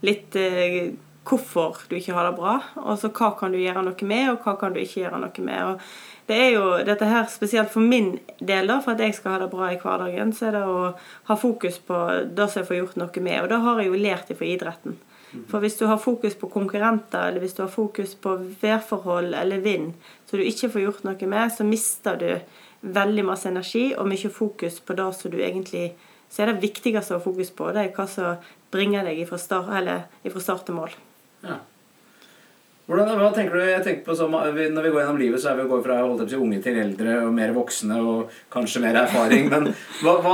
litt 0.03 0.35
eh, 0.35 0.93
hvorfor 1.27 1.77
du 1.89 1.95
ikke 1.97 2.15
har 2.15 2.27
det 2.27 2.37
bra. 2.37 2.57
Og 2.83 2.97
så 2.99 3.11
hva 3.13 3.31
kan 3.39 3.53
du 3.53 3.59
gjøre 3.61 3.83
noe 3.85 4.09
med, 4.09 4.25
og 4.31 4.43
hva 4.43 4.55
kan 4.59 4.75
du 4.75 4.81
ikke 4.81 5.03
gjøre 5.03 5.21
noe 5.23 5.45
med. 5.45 5.69
Og 5.69 6.27
det 6.29 6.39
er 6.39 6.51
jo 6.55 6.65
dette 6.87 7.07
her 7.07 7.25
spesielt 7.31 7.71
for 7.73 7.83
min 7.83 8.17
del, 8.39 8.69
da, 8.71 8.79
for 8.83 8.95
at 8.95 9.03
jeg 9.03 9.17
skal 9.17 9.35
ha 9.35 9.41
det 9.43 9.51
bra 9.53 9.71
i 9.71 9.79
hverdagen, 9.81 10.35
så 10.35 10.49
er 10.49 10.57
det 10.57 10.63
å 10.67 10.77
ha 11.29 11.39
fokus 11.39 11.79
på 11.83 12.03
det 12.29 12.47
som 12.49 12.61
jeg 12.61 12.69
får 12.69 12.79
gjort 12.79 13.01
noe 13.01 13.25
med. 13.27 13.39
Og 13.41 13.51
det 13.51 13.63
har 13.65 13.81
jeg 13.81 13.91
jo 13.91 14.03
lært 14.05 14.31
fra 14.33 14.49
idretten. 14.49 14.99
For 15.49 15.63
hvis 15.63 15.79
du 15.79 15.87
har 15.89 15.97
fokus 15.97 16.35
på 16.37 16.51
konkurrenter, 16.53 17.31
eller 17.31 17.41
hvis 17.41 17.55
du 17.57 17.63
har 17.63 17.71
fokus 17.73 18.13
på 18.21 18.35
værforhold 18.61 19.33
eller 19.33 19.63
vind, 19.65 19.95
så 20.29 20.37
du 20.37 20.43
ikke 20.45 20.69
får 20.75 20.83
gjort 20.83 21.07
noe 21.07 21.29
med, 21.31 21.53
så 21.55 21.65
mister 21.65 22.19
du 22.21 22.29
veldig 22.83 23.23
masse 23.25 23.49
energi 23.49 23.93
og 23.97 24.05
mye 24.11 24.29
fokus 24.29 24.77
på 24.83 24.93
det 24.99 25.07
som 25.17 25.33
du 25.33 25.39
egentlig 25.41 25.87
så 26.33 26.41
er 26.41 26.49
det 26.49 26.63
viktigste 26.63 27.13
å 27.13 27.19
ha 27.19 27.21
fokus 27.21 27.51
på, 27.53 27.67
det 27.75 27.81
er 27.83 27.91
hva 27.93 28.07
som 28.09 28.45
bringer 28.73 29.05
deg 29.05 29.21
fra 29.29 29.37
start, 29.37 29.69
start 30.41 30.65
til 30.65 30.79
mål. 30.79 30.95
Hvordan, 32.83 33.13
hva 33.15 33.29
tenker 33.31 33.55
du, 33.55 33.61
jeg 33.63 33.83
tenker 33.85 34.03
på 34.03 34.15
så, 34.19 34.25
Når 34.27 34.83
vi 34.83 34.89
går 34.91 34.99
gjennom 34.99 35.19
livet, 35.21 35.39
så 35.39 35.53
er 35.53 35.61
vi 35.61 35.69
går 35.69 35.83
fra 35.85 36.01
si, 36.27 36.35
unge 36.35 36.59
til 36.63 36.79
eldre 36.81 37.13
og 37.23 37.31
mer 37.35 37.53
voksne 37.55 37.99
og 38.03 38.33
kanskje 38.51 38.81
mer 38.83 38.99
erfaring. 39.05 39.47
Men 39.53 39.69
hva, 40.01 40.17
hva, 40.19 40.33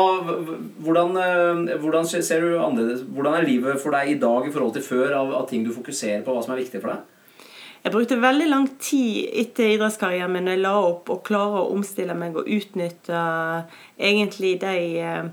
hvordan, 0.81 1.13
eh, 1.21 1.75
hvordan, 1.77 2.09
ser 2.09 2.41
du 2.41 2.57
annerledes, 2.57 3.03
hvordan 3.06 3.37
er 3.37 3.45
livet 3.45 3.78
for 3.81 3.94
deg 3.94 4.16
i 4.16 4.18
dag 4.21 4.49
i 4.49 4.54
forhold 4.56 4.73
til 4.73 4.85
før 4.87 5.13
av, 5.19 5.35
av, 5.44 5.45
ting 5.49 5.61
du 5.66 5.69
fokuserer 5.75 6.25
på, 6.25 6.33
hva 6.33 6.42
som 6.45 6.56
er 6.56 6.63
viktig 6.63 6.81
for 6.81 6.95
deg? 6.95 7.45
Jeg 7.83 7.94
brukte 7.94 8.18
veldig 8.19 8.47
lang 8.49 8.66
tid 8.81 9.30
etter 9.44 9.75
idrettskarrieren 9.75 10.33
min 10.33 10.49
jeg 10.49 10.59
la 10.59 10.73
opp 10.81 11.13
og 11.13 11.21
klare 11.30 11.61
å 11.61 11.69
omstille 11.78 12.18
meg 12.18 12.33
og 12.35 12.49
utnytte 12.49 13.21
egentlig 14.09 14.57
de 14.66 14.81
eh, 15.06 15.30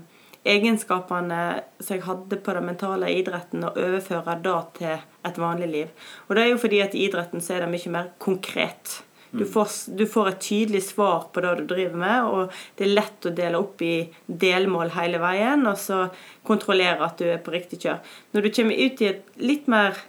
egenskapene 0.47 1.41
som 1.79 1.95
jeg 1.95 2.05
hadde 2.05 2.39
på 2.43 2.55
den 2.55 2.67
mentale 2.69 3.09
idretten, 3.15 3.65
og 3.67 3.77
overføre 3.77 4.37
det 4.43 4.59
til 4.79 4.95
et 5.27 5.41
vanlig 5.41 5.67
liv. 5.71 6.07
Og 6.27 6.35
det 6.35 6.43
er 6.43 6.53
jo 6.53 6.61
fordi 6.61 6.81
at 6.85 6.95
i 6.95 7.03
idretten 7.07 7.43
så 7.43 7.55
er 7.55 7.65
det 7.65 7.73
mye 7.73 7.93
mer 7.93 8.09
konkret. 8.23 9.01
Du 9.31 9.43
mm. 9.43 9.49
får, 9.51 9.71
du 9.97 10.05
får, 10.07 10.27
et 10.27 10.41
tydelig 10.41 10.83
svar 10.87 11.27
på 11.33 11.41
det 11.43 11.55
du 11.59 11.65
driver 11.73 11.97
med, 11.99 12.27
og 12.31 12.59
det 12.79 12.85
er 12.85 12.93
lett 12.93 13.27
å 13.27 13.33
dele 13.35 13.59
opp 13.59 13.81
i 13.83 13.95
delmål 14.27 14.93
hele 14.95 15.19
veien, 15.21 15.65
og 15.67 15.79
så 15.81 16.05
kontrollere 16.47 17.03
at 17.09 17.19
du 17.19 17.27
er 17.27 17.41
på 17.43 17.51
riktig 17.51 17.81
kjør. 17.83 17.99
Når 18.33 18.45
du 18.45 18.53
kommer 18.55 18.85
ut 18.85 19.03
i 19.03 19.09
et 19.09 19.41
litt 19.41 19.67
mer 19.71 19.99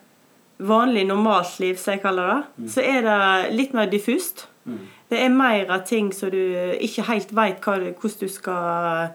vanlig, 0.59 1.07
normalt 1.07 1.59
liv, 1.63 1.75
som 1.79 1.97
jeg 1.97 2.05
kaller 2.05 2.31
det, 2.31 2.39
mm. 2.63 2.71
så 2.75 2.85
er 2.85 3.03
det 3.07 3.19
litt 3.59 3.75
mer 3.75 3.91
diffust. 3.91 4.47
Mm. 4.69 4.87
Det 5.09 5.21
er 5.25 5.35
mer 5.35 5.75
av 5.75 5.85
ting 5.89 6.13
som 6.15 6.31
du 6.31 6.41
ikke 6.79 7.07
helt 7.09 7.35
veit 7.35 7.65
hvordan 7.65 7.95
du 7.97 8.29
skal 8.31 9.13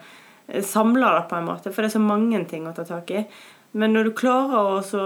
samle 0.62 1.10
det, 1.16 1.28
på 1.30 1.40
en 1.40 1.48
måte, 1.50 1.72
for 1.74 1.82
det 1.82 1.90
er 1.90 1.98
så 1.98 2.04
mange 2.04 2.44
ting 2.50 2.68
å 2.70 2.74
ta 2.78 2.86
tak 2.86 3.10
i. 3.12 3.24
Men 3.74 3.96
når 3.96 4.10
du 4.10 4.18
klarer 4.18 4.54
å 4.54 5.06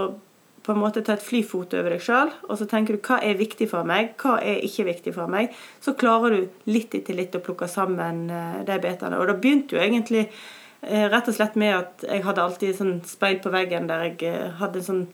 på 0.68 0.74
en 0.74 0.82
måte 0.82 1.00
ta 1.00 1.14
et 1.16 1.24
flyfot 1.24 1.72
over 1.78 1.94
deg 1.94 2.02
sjøl, 2.04 2.28
og 2.44 2.58
så 2.60 2.66
tenker 2.68 2.98
du 2.98 3.06
hva 3.06 3.16
er 3.24 3.38
viktig 3.38 3.70
for 3.70 3.88
meg, 3.88 4.10
hva 4.20 4.34
er 4.44 4.60
ikke 4.66 4.84
viktig 4.90 5.14
for 5.16 5.30
meg, 5.32 5.54
så 5.80 5.94
klarer 5.96 6.34
du 6.34 6.68
litt 6.68 6.92
etter 6.98 7.16
litt 7.16 7.36
å 7.38 7.40
plukke 7.40 7.64
sammen 7.72 8.26
eh, 8.28 8.58
de 8.68 8.76
bitene. 8.82 9.16
Og 9.16 9.30
da 9.30 9.36
begynte 9.40 9.78
jo 9.78 9.80
egentlig 9.80 10.26
eh, 10.26 11.06
rett 11.08 11.30
og 11.30 11.38
slett 11.38 11.56
med 11.56 11.72
at 11.78 12.04
jeg 12.04 12.20
hadde 12.26 12.44
alltid 12.44 12.76
sånn 12.76 12.92
speil 13.08 13.40
på 13.40 13.54
veggen 13.54 13.88
der 13.88 14.10
jeg 14.10 14.20
eh, 14.28 14.52
hadde 14.60 14.84
sånn 14.84 15.06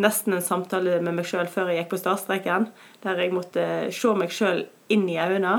nesten 0.00 0.36
en 0.36 0.46
samtale 0.46 1.00
med 1.02 1.18
meg 1.18 1.26
sjøl 1.26 1.50
før 1.50 1.72
jeg 1.72 1.82
gikk 1.82 1.90
på 1.96 2.00
startstreken, 2.04 2.70
der 3.02 3.18
jeg 3.18 3.34
måtte 3.34 3.64
se 3.92 4.14
meg 4.14 4.30
sjøl 4.32 4.62
inn 4.94 5.08
i 5.10 5.18
øynene. 5.18 5.58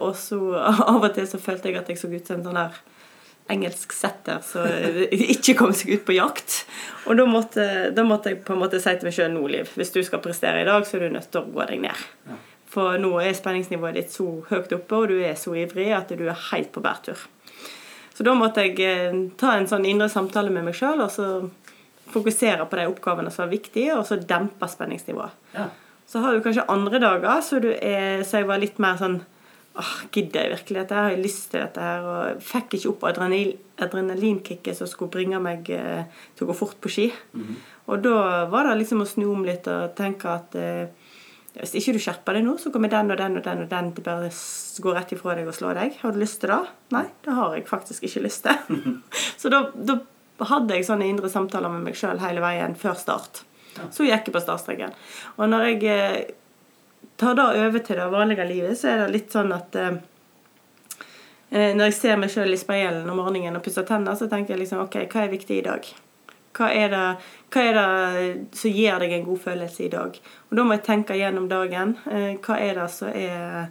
og 0.00 0.16
så 0.16 0.40
av 0.94 1.04
og 1.04 1.12
til 1.12 1.28
så 1.28 1.38
følte 1.38 1.68
jeg 1.68 1.82
at 1.82 1.92
jeg 1.92 2.00
så 2.00 2.08
ut 2.08 2.24
som 2.24 2.40
en 2.40 2.48
sånn 2.48 2.58
der 2.62 2.80
engelsk 3.50 3.92
setter 3.96 4.42
som 4.46 4.66
ikke 5.10 5.56
kom 5.58 5.74
seg 5.76 5.96
ut 5.96 6.04
på 6.06 6.16
jakt. 6.16 6.62
Og 7.08 7.18
da 7.18 7.26
måtte, 7.28 7.66
da 7.96 8.04
måtte 8.06 8.32
jeg 8.32 8.42
på 8.46 8.54
en 8.54 8.62
måte 8.62 8.80
si 8.82 8.94
til 8.94 9.08
meg 9.08 9.16
sjøl 9.16 9.34
nå, 9.34 9.42
Liv, 9.50 9.72
hvis 9.78 9.92
du 9.94 10.00
skal 10.06 10.22
prestere 10.24 10.62
i 10.62 10.68
dag, 10.68 10.86
så 10.86 10.98
er 10.98 11.06
du 11.06 11.16
nødt 11.16 11.30
til 11.32 11.42
å 11.42 11.50
gå 11.50 11.66
deg 11.70 11.82
ned. 11.88 12.06
For 12.70 13.00
nå 13.02 13.16
er 13.18 13.34
spenningsnivået 13.34 13.98
ditt 13.98 14.14
så 14.14 14.28
høyt 14.50 14.72
oppe, 14.76 14.96
og 14.96 15.10
du 15.10 15.18
er 15.26 15.34
så 15.38 15.56
ivrig 15.58 15.90
at 15.96 16.12
du 16.14 16.24
er 16.28 16.48
helt 16.52 16.70
på 16.74 16.82
bærtur. 16.84 17.18
Så 18.14 18.26
da 18.26 18.34
måtte 18.36 18.62
jeg 18.66 18.76
eh, 18.84 19.16
ta 19.40 19.56
en 19.56 19.66
sånn 19.66 19.86
indre 19.88 20.10
samtale 20.12 20.52
med 20.54 20.68
meg 20.68 20.76
sjøl, 20.76 21.00
og 21.02 21.10
så 21.10 21.26
fokusere 22.10 22.66
på 22.68 22.78
de 22.78 22.86
oppgavene 22.90 23.30
som 23.32 23.46
er 23.46 23.54
viktige, 23.54 23.96
og 23.96 24.04
så 24.06 24.18
dempe 24.20 24.68
spenningsnivået. 24.70 25.34
Ja. 25.54 25.70
Så 26.10 26.22
har 26.22 26.34
du 26.34 26.42
kanskje 26.42 26.66
andre 26.68 26.98
dager 26.98 27.42
så, 27.46 27.60
er, 27.62 28.24
så 28.26 28.40
jeg 28.40 28.48
var 28.48 28.58
litt 28.62 28.80
mer 28.82 28.98
sånn 28.98 29.20
åh, 29.78 29.92
Gidder 30.12 30.46
jeg 30.46 30.54
virkelig 30.54 30.80
dette? 30.80 30.94
her? 30.94 31.02
Har 31.02 31.14
jeg 31.14 31.24
lyst 31.24 31.50
til 31.50 31.60
dette? 31.62 31.80
her? 31.80 32.06
Og 32.06 32.18
jeg 32.28 32.40
fikk 32.50 32.78
ikke 32.78 32.92
opp 32.92 33.06
adrenalin, 33.10 33.52
adrenalinkicket 33.80 34.78
som 34.78 34.90
skulle 34.90 35.12
bringe 35.14 35.40
meg 35.42 35.70
eh, 35.74 36.08
til 36.36 36.46
å 36.46 36.50
gå 36.50 36.58
fort 36.58 36.80
på 36.80 36.92
ski. 36.92 37.10
Mm 37.32 37.46
-hmm. 37.46 37.60
Og 37.86 38.02
da 38.02 38.46
var 38.46 38.64
det 38.64 38.78
liksom 38.78 39.02
å 39.02 39.06
snu 39.06 39.30
om 39.30 39.44
litt 39.44 39.66
og 39.66 39.94
tenke 39.96 40.28
at 40.28 40.54
eh, 40.54 40.88
hvis 41.58 41.74
ikke 41.74 41.92
du 41.92 41.98
skjerper 41.98 42.36
deg 42.38 42.44
nå, 42.44 42.56
så 42.58 42.70
kommer 42.70 42.88
den 42.88 43.10
og 43.10 43.18
den 43.18 43.36
og 43.36 43.44
den 43.44 43.62
og 43.62 43.70
den 43.70 43.92
til 43.92 44.04
bare 44.06 44.30
gå 44.80 44.94
rett 44.94 45.12
ifra 45.12 45.34
deg 45.34 45.48
og 45.48 45.54
slå 45.54 45.74
deg. 45.74 45.98
Har 46.02 46.12
du 46.12 46.18
lyst 46.18 46.40
til 46.40 46.52
det? 46.52 46.60
Nei, 46.94 47.06
det 47.24 47.34
har 47.34 47.54
jeg 47.56 47.66
faktisk 47.66 48.06
ikke 48.06 48.22
lyst 48.22 48.46
til. 48.46 49.00
så 49.40 49.48
da, 49.48 49.70
da 49.74 49.98
hadde 50.52 50.74
jeg 50.74 50.86
sånne 50.86 51.08
indre 51.10 51.28
samtaler 51.28 51.72
med 51.72 51.88
meg 51.88 51.98
sjøl 51.98 52.20
hele 52.22 52.40
veien 52.40 52.76
før 52.78 52.94
start. 52.94 53.42
Så 53.90 54.06
gikk 54.06 54.28
jeg 54.28 54.34
på 54.34 54.42
startstreken. 54.42 54.94
Og 55.38 55.50
når 55.50 55.66
jeg 55.70 55.82
eh, 55.90 56.30
tar 57.20 57.36
det 57.38 57.46
over 57.66 57.84
til 57.84 58.00
det 58.00 58.08
vanlige 58.12 58.46
livet, 58.48 58.78
så 58.78 58.92
er 58.92 59.02
det 59.02 59.14
litt 59.14 59.34
sånn 59.34 59.52
at 59.56 59.76
eh, 59.76 59.98
eh 61.50 61.74
Når 61.74 61.90
jeg 61.90 61.94
ser 61.94 62.16
meg 62.16 62.30
sjøl 62.30 62.54
i 62.54 62.60
speilet 62.60 63.08
om 63.08 63.16
morgenen 63.18 63.56
og 63.58 63.64
pusser 63.64 63.86
tenner, 63.86 64.14
så 64.14 64.28
tenker 64.30 64.54
jeg 64.54 64.64
liksom 64.64 64.84
OK, 64.84 64.96
hva 65.12 65.24
er 65.24 65.34
viktig 65.34 65.58
i 65.58 65.66
dag? 65.66 65.86
Hva 66.56 66.68
er, 66.74 66.88
det, 66.90 67.30
hva 67.54 67.62
er 67.62 67.76
det 67.78 68.58
som 68.58 68.70
gir 68.74 68.98
deg 68.98 69.12
en 69.14 69.24
god 69.24 69.38
følelse 69.38 69.84
i 69.84 69.90
dag? 69.92 70.20
Og 70.50 70.56
Da 70.56 70.64
må 70.64 70.74
jeg 70.74 70.86
tenke 70.86 71.18
gjennom 71.18 71.48
dagen. 71.48 71.96
Eh, 72.10 72.36
hva 72.42 72.58
er 72.58 72.74
det 72.74 72.90
som 72.90 73.08
er 73.14 73.70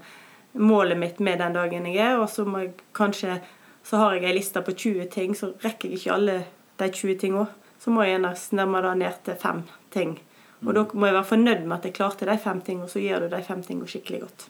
målet 0.53 0.97
mitt 0.97 1.19
med 1.19 1.39
den 1.39 1.53
dagen 1.53 1.85
jeg 1.85 1.97
er? 1.99 2.19
Og 2.19 2.29
så 2.29 2.45
må 2.45 2.63
jeg 2.63 2.73
kanskje 2.93 3.41
så 3.83 3.97
har 3.97 4.15
jeg 4.15 4.27
ei 4.29 4.35
liste 4.37 4.61
på 4.61 4.71
20 4.71 5.05
ting, 5.09 5.35
så 5.35 5.53
rekker 5.63 5.89
jeg 5.89 5.99
ikke 5.99 6.13
alle 6.13 6.35
de 6.77 6.89
20 6.93 7.15
tingene, 7.19 7.47
så 7.79 7.91
må 7.91 8.03
jeg 8.05 8.21
snemme 8.37 8.81
det 8.85 8.95
ned 8.99 9.21
til 9.25 9.37
fem 9.39 9.63
ting. 9.89 10.19
Og 10.65 10.73
da 10.75 10.85
må 10.91 11.07
jeg 11.07 11.15
være 11.15 11.27
fornøyd 11.29 11.65
med 11.65 11.77
at 11.77 11.85
jeg 11.87 11.95
klarte 11.95 12.27
de 12.27 12.37
fem 12.41 12.61
tingene, 12.63 12.87
og 12.87 12.91
så 12.91 13.03
gjør 13.03 13.25
du 13.25 13.35
de 13.35 13.43
fem 13.45 13.61
tingene 13.63 13.89
skikkelig 13.89 14.23
godt. 14.25 14.47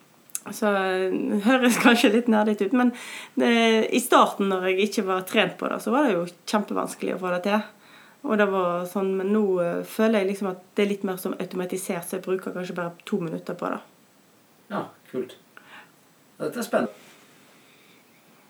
Så 0.56 0.72
det 0.74 1.42
høres 1.48 1.82
kanskje 1.84 2.14
litt 2.16 2.30
nerdete 2.32 2.70
ut, 2.70 2.78
men 2.78 2.94
det, 3.38 3.52
i 3.94 4.02
starten, 4.02 4.50
når 4.50 4.72
jeg 4.72 4.88
ikke 4.88 5.06
var 5.10 5.28
trent 5.30 5.60
på 5.60 5.70
det, 5.70 5.82
så 5.84 5.94
var 5.94 6.08
det 6.08 6.16
jo 6.16 6.24
kjempevanskelig 6.50 7.16
å 7.16 7.22
få 7.22 7.34
det 7.36 7.44
til. 7.46 7.68
Og 8.28 8.36
det 8.36 8.50
var 8.52 8.88
sånn, 8.90 9.14
Men 9.16 9.30
nå 9.32 9.44
uh, 9.62 9.84
føler 9.88 10.24
jeg 10.24 10.34
liksom 10.34 10.50
at 10.50 10.64
det 10.76 10.84
er 10.84 10.90
litt 10.90 11.06
mer 11.08 11.20
som 11.22 11.38
automatisert, 11.38 12.08
så 12.08 12.18
jeg 12.18 12.26
bruker 12.26 12.56
kanskje 12.56 12.76
bare 12.76 12.98
to 13.08 13.22
minutter 13.24 13.56
på 13.60 13.70
det. 13.72 13.80
Ja, 14.74 14.88
kult. 15.12 15.38
Dette 16.40 16.60
er 16.60 16.68
spennende. 16.68 17.09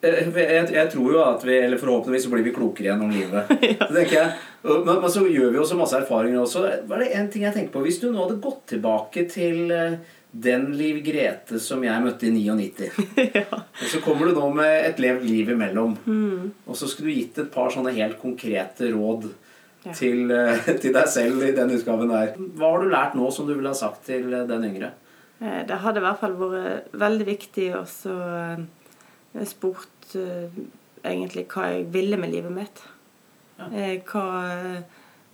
Eh, 0.01 0.29
jeg, 0.31 0.67
jeg, 0.71 0.91
tror 0.93 1.11
jo 1.11 1.23
at 1.25 1.41
vi, 1.43 1.57
eller 1.59 1.79
forhåpentligvis 1.79 2.27
så 2.27 2.31
blir 2.31 2.45
vi 2.45 2.53
klokere 2.55 2.87
igjen 2.87 3.03
om 3.03 3.11
livet. 3.11 3.49
ja. 3.73 3.87
Så 3.89 4.05
jeg, 4.05 4.29
men, 4.63 4.93
men, 4.93 5.09
så 5.11 5.25
gjør 5.27 5.51
vi 5.51 5.59
også 5.59 5.79
masse 5.79 5.99
erfaringer 5.99 6.43
også. 6.43 6.63
Var 6.87 7.03
det 7.03 7.09
en 7.19 7.27
ting 7.31 7.43
jeg 7.47 7.55
tenker 7.55 7.73
på 7.75 7.83
Hvis 7.83 7.99
du 7.99 8.07
nå 8.11 8.23
hadde 8.23 8.39
gått 8.43 8.63
tilbake 8.71 9.25
til 9.31 9.73
eh, 9.75 9.99
den 10.31 10.69
Liv 10.77 11.01
Grete 11.03 11.59
som 11.59 11.83
jeg 11.83 12.05
møtte 12.05 12.29
i 12.29 12.31
99 12.31 12.87
ja. 13.41 13.45
Og 13.49 13.85
så 13.89 14.01
kommer 14.05 14.29
du 14.29 14.37
nå 14.37 14.47
med 14.55 14.87
et 14.87 15.03
levd 15.03 15.27
liv 15.27 15.51
imellom. 15.55 15.97
Mm. 16.05 16.49
Og 16.69 16.79
så 16.79 16.87
skulle 16.87 17.11
du 17.11 17.19
gitt 17.19 17.43
et 17.43 17.51
par 17.51 17.73
sånne 17.73 17.95
helt 17.97 18.19
konkrete 18.21 18.93
råd 18.93 19.27
ja. 19.83 19.91
til, 19.91 20.31
eh, 20.31 20.73
til, 20.79 20.95
deg 20.95 21.11
selv 21.11 21.43
i 21.43 21.53
den 21.57 21.75
utgaven 21.75 22.15
der. 22.15 22.33
Hva 22.55 22.71
har 22.71 22.83
du 22.85 22.91
lært 22.93 23.19
nå 23.19 23.27
som 23.35 23.49
du 23.49 23.57
ville 23.57 23.73
ha 23.73 23.75
sagt 23.75 24.05
til 24.07 24.31
den 24.31 24.67
yngre? 24.71 24.95
Det 25.39 25.75
hadde 25.79 26.01
i 26.01 26.03
hvert 26.03 26.19
fall 26.19 26.33
vært 26.35 26.95
veldig 26.99 27.25
viktig 27.29 27.69
å 27.77 27.85
jeg 29.35 29.49
spurte 29.51 30.23
uh, 30.23 30.61
egentlig 31.05 31.45
hva 31.53 31.69
jeg 31.73 31.85
ville 31.93 32.17
med 32.17 32.33
livet 32.33 32.53
mitt. 32.53 32.81
Ja. 33.59 33.69
Uh, 33.69 33.95
hva, 34.09 34.25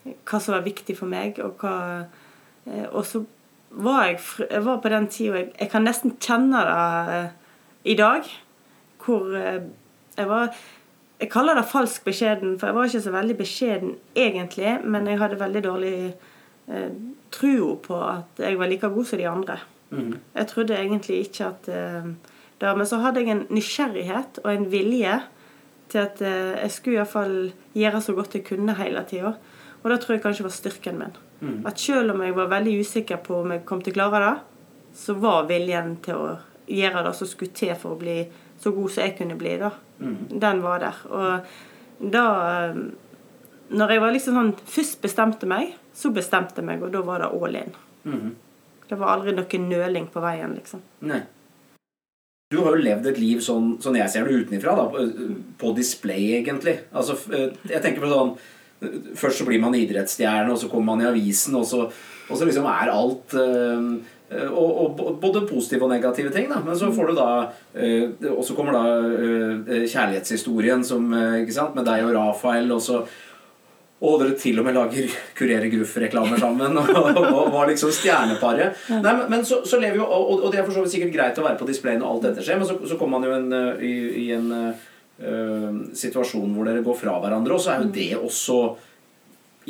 hva, 0.06 0.40
som 0.40 0.58
var 0.58 0.66
viktig 0.66 0.98
for 0.98 1.10
meg, 1.10 1.40
og 1.42 1.62
hva 1.62 1.78
eh, 2.66 2.86
Og 2.92 3.06
så 3.06 3.24
var 3.70 4.06
jeg, 4.08 4.20
jeg 4.50 4.66
var 4.66 4.82
på 4.82 4.90
den 4.94 5.08
tida 5.12 5.40
jeg, 5.40 5.52
jeg, 5.60 5.70
kan 5.72 5.84
nesten 5.86 6.14
kjenne 6.22 6.62
det 6.66 7.24
i 7.92 7.96
dag, 7.98 8.30
hvor 9.02 9.34
jeg 9.36 10.30
var 10.30 10.56
Jeg 11.20 11.30
kaller 11.32 11.56
det 11.56 11.66
falsk 11.72 12.04
beskjeden, 12.06 12.58
for 12.60 12.68
jeg 12.68 12.76
var 12.76 12.90
ikke 12.90 13.02
så 13.02 13.12
veldig 13.12 13.36
beskjeden 13.40 13.94
egentlig, 14.20 14.72
men 14.84 15.08
jeg 15.08 15.20
hadde 15.20 15.40
veldig 15.40 15.62
dårlig 15.64 15.94
eh, 16.68 16.90
tro 17.32 17.76
på 17.84 18.00
at 18.04 18.42
jeg 18.44 18.60
var 18.60 18.68
like 18.68 18.90
god 18.92 19.06
som 19.06 19.20
de 19.20 19.28
andre. 19.30 19.58
Mm. 19.90 20.18
Jeg 20.36 20.48
trodde 20.48 20.78
egentlig 20.78 21.20
ikke 21.24 21.46
at 21.46 21.70
eh, 21.72 22.10
der. 22.62 22.76
Men 22.76 22.88
så 22.90 23.02
hadde 23.04 23.24
jeg 23.24 23.34
en 23.34 23.46
nysgjerrighet 23.54 24.40
og 24.44 24.52
en 24.54 24.68
vilje 24.72 25.20
til 25.92 26.02
at 26.02 26.22
eh, 26.26 26.56
jeg 26.64 26.74
skulle 26.74 27.00
iallfall 27.00 27.38
gjøre 27.78 28.02
så 28.02 28.16
godt 28.18 28.38
jeg 28.38 28.48
kunne 28.48 28.78
hele 28.80 29.04
tida. 29.10 29.36
Og 29.84 29.92
det 29.92 30.00
tror 30.02 30.16
jeg 30.16 30.24
kanskje 30.24 30.48
var 30.48 30.56
styrken 30.56 31.00
min. 31.00 31.18
Mm. 31.42 31.62
At 31.70 31.80
selv 31.80 32.16
om 32.16 32.24
jeg 32.26 32.36
var 32.36 32.50
veldig 32.50 32.80
usikker 32.82 33.22
på 33.26 33.42
om 33.44 33.54
jeg 33.54 33.66
kom 33.70 33.84
til 33.86 33.94
å 33.94 34.00
klare 34.00 34.22
det, 34.24 34.36
så 34.96 35.14
var 35.20 35.50
viljen 35.50 35.98
til 36.04 36.18
å 36.18 36.28
gjøre 36.72 37.04
det 37.06 37.14
som 37.18 37.30
skulle 37.30 37.54
til 37.54 37.76
for 37.78 37.94
å 37.94 38.00
bli 38.02 38.24
så 38.62 38.72
god 38.74 38.92
som 38.92 39.04
jeg 39.04 39.18
kunne 39.20 39.38
bli, 39.38 39.58
da. 39.62 39.70
Mm. 40.00 40.16
Den 40.42 40.62
var 40.64 40.82
der. 40.82 41.02
Og 41.12 42.10
da 42.12 42.26
eh, 42.70 42.80
Når 43.66 43.92
jeg 43.92 44.02
var 44.02 44.12
liksom 44.14 44.36
sånn 44.38 44.52
først 44.70 45.00
bestemte 45.02 45.48
meg, 45.50 45.72
så 45.94 46.12
bestemte 46.14 46.62
jeg 46.62 46.68
meg, 46.68 46.84
og 46.86 46.92
da 46.94 47.00
var 47.02 47.24
det 47.24 47.30
all 47.34 47.56
in. 47.58 47.72
Mm. 48.06 48.36
Det 48.86 48.98
var 49.00 49.16
aldri 49.16 49.34
noe 49.34 49.62
nøling 49.64 50.06
på 50.14 50.22
veien, 50.22 50.54
liksom. 50.54 50.84
Nei. 51.10 51.24
Du 52.54 52.60
har 52.62 52.76
jo 52.76 52.84
levd 52.86 53.08
et 53.10 53.18
liv 53.18 53.40
sånn, 53.42 53.72
sånn 53.82 53.96
jeg 53.98 54.12
ser 54.14 54.28
det 54.28 54.44
utenfra, 54.44 54.76
da, 54.78 55.06
på 55.58 55.72
display, 55.74 56.28
egentlig. 56.38 56.76
Altså, 56.94 57.16
eh, 57.34 57.56
jeg 57.72 57.82
tenker 57.82 58.06
på 58.06 58.12
sånn 58.12 58.36
Først 59.16 59.40
så 59.40 59.46
blir 59.48 59.62
man 59.64 59.74
idrettsstjerne, 59.74 60.52
og 60.52 60.60
så 60.62 60.68
kommer 60.70 60.92
man 60.92 61.02
i 61.02 61.08
avisen, 61.08 61.56
og 61.58 61.64
så, 61.66 61.86
og 61.88 62.38
så 62.38 62.46
liksom 62.46 62.68
er 62.70 62.92
alt 62.92 63.34
øh, 63.40 63.86
og, 64.52 65.00
og, 65.00 65.16
både 65.24 65.46
positive 65.48 65.88
og 65.88 65.94
negative 65.94 66.34
ting. 66.36 66.50
Da. 66.52 66.60
Men 66.62 66.76
så 66.78 66.92
får 66.94 67.10
du 67.10 67.14
da 67.18 67.30
øh, 67.74 68.12
Og 68.36 68.44
så 68.46 68.54
kommer 68.54 68.76
da 68.76 68.84
øh, 69.00 69.88
kjærlighetshistorien 69.88 70.84
som, 70.86 71.08
ikke 71.40 71.56
sant, 71.56 71.74
med 71.80 71.88
deg 71.88 72.04
og 72.04 72.14
Rafael. 72.20 72.70
Og 72.76 72.84
så, 72.84 73.06
og 74.04 74.18
dere 74.20 74.36
til 74.36 74.60
og 74.60 74.66
med 74.68 74.76
lager 74.76 75.14
Kurere 75.38 75.70
Gruff-reklamer 75.72 76.40
sammen. 76.42 76.76
Og, 76.82 76.90
og, 77.22 77.52
var 77.54 77.70
liksom 77.70 77.94
stjerneparet. 77.96 78.82
Nei, 78.92 79.00
men, 79.06 79.24
men 79.32 79.46
så, 79.48 79.62
så, 79.68 79.80
lever 79.80 80.02
jo 80.02 80.08
og, 80.08 80.34
og, 80.42 80.50
det 80.52 80.60
er 80.60 80.68
for 80.68 80.76
så 80.76 80.84
vidt 80.84 80.96
sikkert 80.98 81.14
greit 81.16 81.40
å 81.40 81.46
være 81.46 81.60
på 81.62 81.68
display 81.70 81.96
når 82.00 82.10
alt 82.10 82.28
dette 82.28 82.44
skjer, 82.44 82.60
men 82.60 82.68
så, 82.68 82.76
så 82.90 82.98
kommer 83.00 83.22
man 83.22 83.30
jo 83.30 83.38
en, 83.38 83.80
i, 83.80 83.94
i, 84.26 84.26
en 84.36 84.52
uh, 84.60 85.80
situasjon 85.96 86.52
hvor 86.58 86.68
dere 86.68 86.84
går 86.86 87.00
fra 87.00 87.16
hverandre, 87.24 87.56
og 87.56 87.64
så 87.64 87.72
er 87.72 87.86
jo 87.86 87.94
det 87.96 88.12
også 88.20 88.60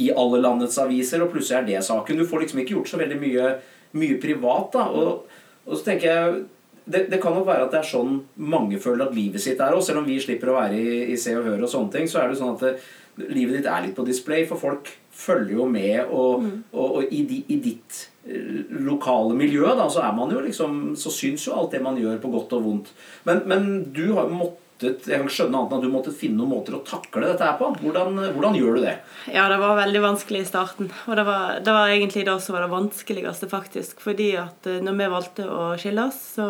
i 0.02 0.10
alle 0.12 0.42
landets 0.42 0.82
aviser, 0.82 1.22
og 1.24 1.32
plutselig 1.32 1.62
er 1.62 1.70
det 1.70 1.86
saken. 1.88 2.18
Du 2.20 2.28
får 2.28 2.44
liksom 2.44 2.60
ikke 2.64 2.76
gjort 2.80 2.92
så 2.92 3.00
veldig 3.00 3.22
mye, 3.22 3.54
mye 3.96 4.18
privat, 4.20 4.74
da. 4.74 4.90
Og, 4.90 5.40
og 5.70 5.78
så 5.78 5.86
tenker 5.86 6.10
jeg 6.10 6.44
det, 6.86 7.06
det, 7.10 7.22
kan 7.22 7.34
nok 7.34 7.48
være 7.48 7.66
at 7.66 7.72
det 7.74 7.80
er 7.80 7.88
sånn 7.88 8.20
mange 8.38 8.78
føler 8.82 9.08
at 9.08 9.16
livet 9.16 9.42
sitt 9.42 9.62
er 9.64 9.74
òg. 9.74 9.82
Selv 9.86 10.04
om 10.04 10.10
vi 10.10 10.20
slipper 10.22 10.52
å 10.52 10.60
være 10.60 10.78
i, 10.78 10.98
i 11.14 11.18
Se 11.18 11.34
og 11.38 11.48
Hør 11.48 11.64
og 11.66 11.72
sånne 11.72 11.94
ting, 11.96 12.10
så 12.10 12.22
er 12.22 12.30
det 12.30 12.38
sånn 12.42 12.54
at 12.54 12.66
det, 12.66 12.74
livet 13.18 13.60
ditt 13.60 13.70
er 13.70 13.86
litt 13.86 13.96
på 13.98 14.06
display, 14.08 14.46
for 14.50 14.60
folk 14.60 14.92
følger 15.16 15.56
jo 15.60 15.70
med. 15.70 16.04
Og, 16.10 16.44
mm. 16.44 16.58
og, 16.74 17.00
og 17.00 17.16
i, 17.16 17.24
di, 17.30 17.42
i, 17.48 17.60
ditt 17.64 18.02
eh, 18.28 18.66
lokale 18.86 19.38
miljø 19.38 19.72
da, 19.78 19.88
så 19.92 20.04
er 20.06 20.14
man 20.18 20.34
jo 20.34 20.44
liksom 20.44 20.94
Så 21.00 21.14
syns 21.14 21.48
jo 21.48 21.56
alt 21.56 21.76
det 21.76 21.84
man 21.86 22.00
gjør, 22.00 22.20
på 22.24 22.34
godt 22.34 22.58
og 22.58 22.68
vondt. 22.68 22.94
Men, 23.28 23.44
men 23.50 23.74
du 23.96 24.08
har 24.18 24.32
måttet 24.32 24.62
jeg 24.84 25.22
kan 25.22 25.30
skjønne 25.32 25.56
annet 25.56 25.72
enn 25.72 25.78
at 25.80 25.84
du 25.86 25.92
måtte 25.94 26.12
finne 26.12 26.36
noen 26.36 26.52
måter 26.52 26.76
å 26.76 26.82
takle 26.84 27.30
dette 27.30 27.46
her 27.48 27.56
på. 27.56 27.70
Hvordan, 27.80 28.18
hvordan, 28.36 28.58
gjør 28.60 28.76
du 28.76 28.82
det? 28.84 28.98
Ja, 29.32 29.46
det 29.48 29.62
var 29.62 29.78
veldig 29.80 30.02
vanskelig 30.04 30.42
i 30.44 30.50
starten. 30.50 30.90
Og 31.08 31.16
det 31.16 31.24
var, 31.24 31.62
det 31.64 31.76
var 31.78 31.94
egentlig 31.94 32.26
det 32.28 32.36
som 32.44 32.58
var 32.58 32.66
det 32.66 32.74
vanskeligste, 32.74 33.48
faktisk. 33.48 34.04
Fordi 34.04 34.34
at 34.42 34.68
eh, 34.68 34.82
når 34.84 34.98
vi 35.00 35.08
valgte 35.16 35.48
å 35.48 35.70
skille 35.80 36.10
oss, 36.10 36.20
så 36.36 36.50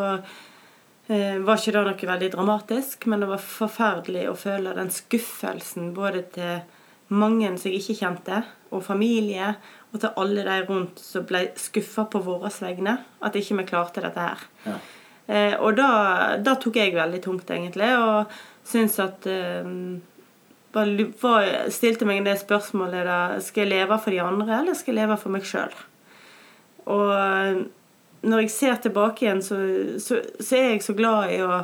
var 1.08 1.60
ikke 1.60 1.72
det 1.76 1.82
noe 1.86 2.08
veldig 2.10 2.30
dramatisk, 2.34 3.06
men 3.12 3.22
det 3.22 3.28
var 3.30 3.42
forferdelig 3.44 4.24
å 4.30 4.38
føle 4.40 4.72
den 4.74 4.90
skuffelsen 4.94 5.92
både 5.94 6.24
til 6.34 6.64
mange 7.14 7.52
som 7.60 7.70
jeg 7.70 7.82
ikke 7.84 7.98
kjente, 8.00 8.42
og 8.74 8.84
familie, 8.84 9.54
og 9.94 10.02
til 10.02 10.18
alle 10.20 10.44
de 10.48 10.58
rundt 10.68 11.00
som 11.00 11.26
ble 11.28 11.46
skuffa 11.60 12.08
på 12.12 12.22
våre 12.26 12.52
vegne. 12.60 12.98
At 13.24 13.38
ikke 13.38 13.60
vi 13.62 13.68
klarte 13.70 14.04
dette 14.04 14.26
her. 14.26 14.42
Ja. 14.66 14.76
Eh, 15.26 15.56
og 15.58 15.78
da, 15.78 15.90
da, 16.38 16.58
tok 16.62 16.78
jeg 16.78 16.94
veldig 16.94 17.22
tungt, 17.24 17.50
egentlig, 17.50 17.90
og 17.98 18.36
syntes 18.68 19.00
at 19.04 19.30
eh, 19.30 19.72
Stilte 20.76 22.04
meg 22.04 22.26
det 22.26 22.34
spørsmålet 22.42 23.06
da 23.08 23.20
Skal 23.40 23.64
jeg 23.64 23.70
leve 23.70 23.96
for 23.96 24.12
de 24.12 24.18
andre, 24.20 24.58
eller 24.58 24.76
skal 24.76 24.92
jeg 24.92 25.06
leve 25.06 25.16
for 25.22 25.32
meg 25.32 25.46
sjøl? 25.48 25.72
Og 26.92 27.70
når 28.26 28.46
jeg 28.46 28.54
ser 28.54 28.80
tilbake 28.84 29.26
igjen, 29.26 29.42
så, 29.46 29.58
så, 30.02 30.22
så, 30.40 30.56
er 30.58 30.70
jeg 30.76 30.84
så 30.86 30.96
glad 30.98 31.34
i 31.36 31.42
å 31.46 31.60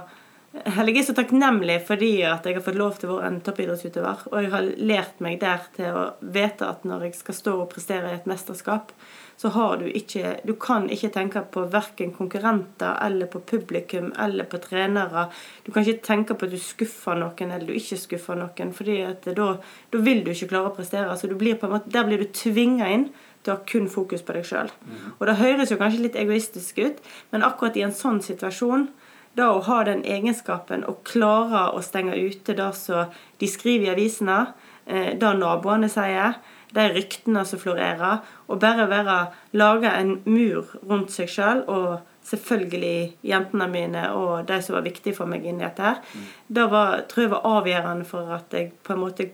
jeg 0.51 0.97
er 0.99 1.05
så 1.07 1.13
takknemlig 1.15 1.77
fordi 1.87 2.09
at 2.27 2.43
jeg 2.43 2.57
har 2.57 2.63
fått 2.65 2.79
lov 2.79 2.97
til 2.99 3.07
å 3.07 3.17
være 3.21 3.27
en 3.29 3.39
toppidrettsutøver. 3.45 4.25
Og 4.33 4.41
jeg 4.43 4.51
har 4.51 4.65
lært 4.83 5.21
meg 5.23 5.37
der 5.39 5.63
til 5.77 5.95
å 5.95 6.01
vite 6.19 6.67
at 6.67 6.83
når 6.87 7.05
jeg 7.07 7.19
skal 7.21 7.37
stå 7.37 7.53
og 7.61 7.69
prestere 7.71 8.11
i 8.11 8.17
et 8.17 8.27
mesterskap, 8.27 8.91
så 9.39 9.49
har 9.55 9.79
du 9.79 9.87
ikke 9.87 10.35
Du 10.45 10.53
kan 10.59 10.89
ikke 10.91 11.09
tenke 11.09 11.41
på 11.41 11.63
verken 11.71 12.11
konkurrenter 12.13 12.99
eller 13.01 13.25
på 13.31 13.39
publikum 13.39 14.11
eller 14.19 14.43
på 14.43 14.59
trenere. 14.61 15.29
Du 15.63 15.71
kan 15.71 15.87
ikke 15.87 16.05
tenke 16.05 16.35
på 16.35 16.45
at 16.45 16.51
du 16.51 16.59
skuffer 16.59 17.15
noen 17.15 17.51
eller 17.51 17.71
du 17.71 17.73
ikke 17.73 17.97
skuffer 17.97 18.35
noen, 18.35 18.73
fordi 18.75 19.01
at 19.07 19.25
da, 19.25 19.53
da 19.89 20.01
vil 20.03 20.25
du 20.25 20.33
ikke 20.33 20.51
klare 20.51 20.69
å 20.69 20.75
prestere. 20.75 21.15
Så 21.17 21.31
du 21.31 21.37
blir 21.39 21.57
måte, 21.63 21.89
der 21.89 22.05
blir 22.05 22.19
du 22.19 22.27
tvinga 22.27 22.91
inn 22.91 23.07
til 23.41 23.53
å 23.53 23.55
ha 23.55 23.63
kun 23.65 23.87
fokus 23.89 24.21
på 24.21 24.35
deg 24.35 24.45
sjøl. 24.45 24.69
Mm. 24.83 24.99
Og 25.17 25.25
det 25.25 25.39
høres 25.39 25.71
jo 25.71 25.79
kanskje 25.79 26.03
litt 26.03 26.19
egoistisk 26.19 26.83
ut, 26.83 26.99
men 27.31 27.47
akkurat 27.47 27.79
i 27.79 27.87
en 27.87 27.95
sånn 27.95 28.19
situasjon 28.21 28.91
det 29.37 29.47
å 29.47 29.61
ha 29.67 29.81
den 29.87 30.03
egenskapen 30.03 30.83
å 30.87 30.97
klare 31.07 31.69
å 31.75 31.81
stenge 31.85 32.17
ute 32.19 32.55
det 32.57 32.71
som 32.77 33.11
de 33.39 33.49
skriver 33.49 33.89
i 33.89 33.93
avisene, 33.93 34.39
eh, 34.85 35.13
det 35.17 35.33
naboene 35.39 35.89
sier, 35.91 36.39
de 36.71 36.87
ryktene 36.93 37.43
som 37.45 37.59
florerer, 37.59 38.21
og 38.47 38.61
bare 38.63 38.87
være, 38.87 39.17
lage 39.59 39.91
en 39.91 40.21
mur 40.25 40.71
rundt 40.87 41.11
seg 41.11 41.27
sjøl 41.31 41.65
og 41.67 41.99
selvfølgelig 42.27 43.17
jentene 43.27 43.67
mine 43.67 44.05
og 44.15 44.45
de 44.47 44.59
som 44.63 44.77
var 44.77 44.85
viktige 44.85 45.17
for 45.17 45.27
meg 45.27 45.45
inni 45.47 45.65
dette 45.65 45.83
her, 45.83 45.99
mm. 46.13 46.27
det 46.47 46.65
var, 46.71 47.03
tror 47.11 47.25
jeg 47.25 47.33
var 47.33 47.47
avgjørende 47.57 48.07
for 48.07 48.35
at 48.37 48.55
jeg 48.55 48.71
på 48.85 48.95
en 48.95 49.03
måte 49.03 49.31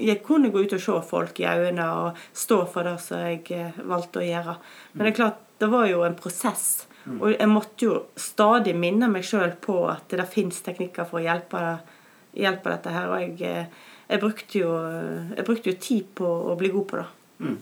jeg 0.00 0.22
kunne 0.24 0.48
gå 0.52 0.62
ut 0.64 0.72
og 0.72 0.80
se 0.80 0.98
folk 1.04 1.40
i 1.42 1.48
øynene 1.50 1.86
og 1.92 2.20
stå 2.36 2.62
for 2.72 2.86
det 2.88 2.96
som 3.04 3.20
jeg 3.26 3.42
eh, 3.52 3.80
valgte 3.84 4.22
å 4.22 4.24
gjøre. 4.24 4.54
Men 4.94 5.04
det 5.04 5.12
er 5.12 5.18
klart, 5.18 5.42
det 5.60 5.68
var 5.68 5.88
jo 5.90 6.04
en 6.06 6.16
prosess. 6.16 6.86
Og 7.08 7.32
jeg 7.32 7.48
måtte 7.48 7.86
jo 7.86 7.94
stadig 8.20 8.74
minne 8.76 9.08
meg 9.10 9.24
sjøl 9.26 9.52
på 9.62 9.88
at 9.88 10.12
det 10.12 10.26
fins 10.30 10.60
teknikker 10.64 11.04
for 11.08 11.18
å 11.20 11.22
hjelpe, 11.24 11.60
hjelpe, 12.36 12.70
dette 12.74 12.90
her. 12.94 13.06
Og 13.08 13.16
jeg, 13.22 13.32
eh, 13.46 13.66
jeg, 14.10 14.18
brukte 14.22 14.58
jo, 14.60 14.70
jeg, 15.36 15.44
brukte 15.46 15.68
jo, 15.72 15.76
tid 15.80 16.04
på 16.20 16.26
å 16.26 16.56
bli 16.60 16.68
god 16.74 16.86
på 16.90 16.96
det. 17.00 17.08
Mm. 17.40 17.58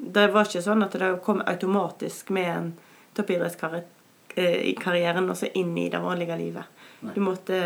Det 0.00 0.26
var 0.32 0.42
ikke 0.48 0.62
sånn 0.64 0.86
at 0.86 0.94
det 1.00 1.10
kom 1.24 1.38
automatisk 1.44 2.22
med 2.32 2.48
en 2.54 2.68
toppidrettskarrieren 3.18 5.24
eh, 5.26 5.32
også 5.34 5.46
inn 5.60 5.72
i 5.78 5.92
det 5.92 6.00
vanlige 6.00 6.36
livet. 6.40 6.66
Du, 7.00 7.20
måtte, 7.24 7.56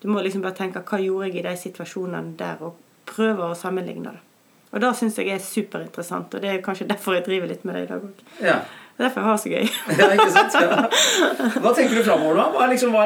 du 0.00 0.06
må 0.08 0.22
liksom 0.24 0.42
bare 0.44 0.56
tenke 0.56 0.82
hva 0.82 0.98
gjorde 1.02 1.26
jeg 1.28 1.36
i 1.38 1.46
de 1.46 1.54
situasjonene 1.60 2.36
der, 2.40 2.56
og 2.64 2.72
prøve 3.08 3.42
å 3.50 3.58
sammenligne 3.58 4.10
det. 4.10 4.20
Og 4.68 4.76
det 4.82 4.90
syns 4.98 5.16
jeg 5.16 5.28
er 5.32 5.40
superinteressant, 5.40 6.34
og 6.34 6.40
det 6.44 6.50
er 6.50 6.64
kanskje 6.64 6.88
derfor 6.88 7.14
jeg 7.16 7.24
driver 7.28 7.48
litt 7.48 7.64
med 7.64 7.74
det 7.76 7.82
i 7.86 7.88
dag 7.88 8.00
òg. 8.04 8.14
Ja. 8.44 8.58
Det 8.98 9.04
er 9.04 9.12
derfor 9.12 9.20
jeg 9.20 9.30
har 9.30 9.36
så 9.38 9.50
gøy. 9.52 9.68
ja, 10.00 10.06
ikke 10.10 10.32
sant? 10.34 10.54
Ja. 10.58 11.58
Hva 11.62 11.70
tenker 11.70 11.92
du 11.94 12.02
framover, 12.02 12.40
da? 12.40 12.46
Hva, 12.50 12.64
liksom, 12.66 12.90
hva, 12.90 13.04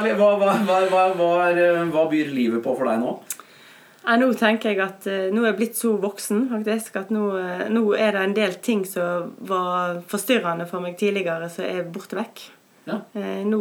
hva, 0.88 1.02
hva, 1.92 2.04
byr 2.08 2.30
livet 2.32 2.62
på 2.64 2.72
for 2.78 2.88
deg 2.88 3.02
nå? 3.02 3.10
Ja, 4.06 4.14
nå 4.16 4.30
tenker 4.40 4.72
jeg 4.72 4.80
at 4.80 5.04
uh, 5.04 5.26
nå 5.28 5.42
er 5.42 5.50
jeg 5.50 5.58
blitt 5.58 5.76
så 5.76 5.92
voksen 6.00 6.46
faktisk, 6.48 6.96
at 6.96 7.10
nå, 7.12 7.26
uh, 7.36 7.66
nå, 7.68 7.82
er 7.92 8.16
det 8.16 8.22
en 8.24 8.32
del 8.38 8.56
ting 8.64 8.86
som 8.88 9.34
var 9.44 10.00
forstyrrende 10.08 10.64
for 10.70 10.80
meg 10.80 10.96
tidligere, 10.96 11.50
som 11.52 11.68
er 11.68 11.84
borte 11.84 12.16
vekk. 12.16 12.46
Ja. 12.88 12.96
Nå 13.46 13.60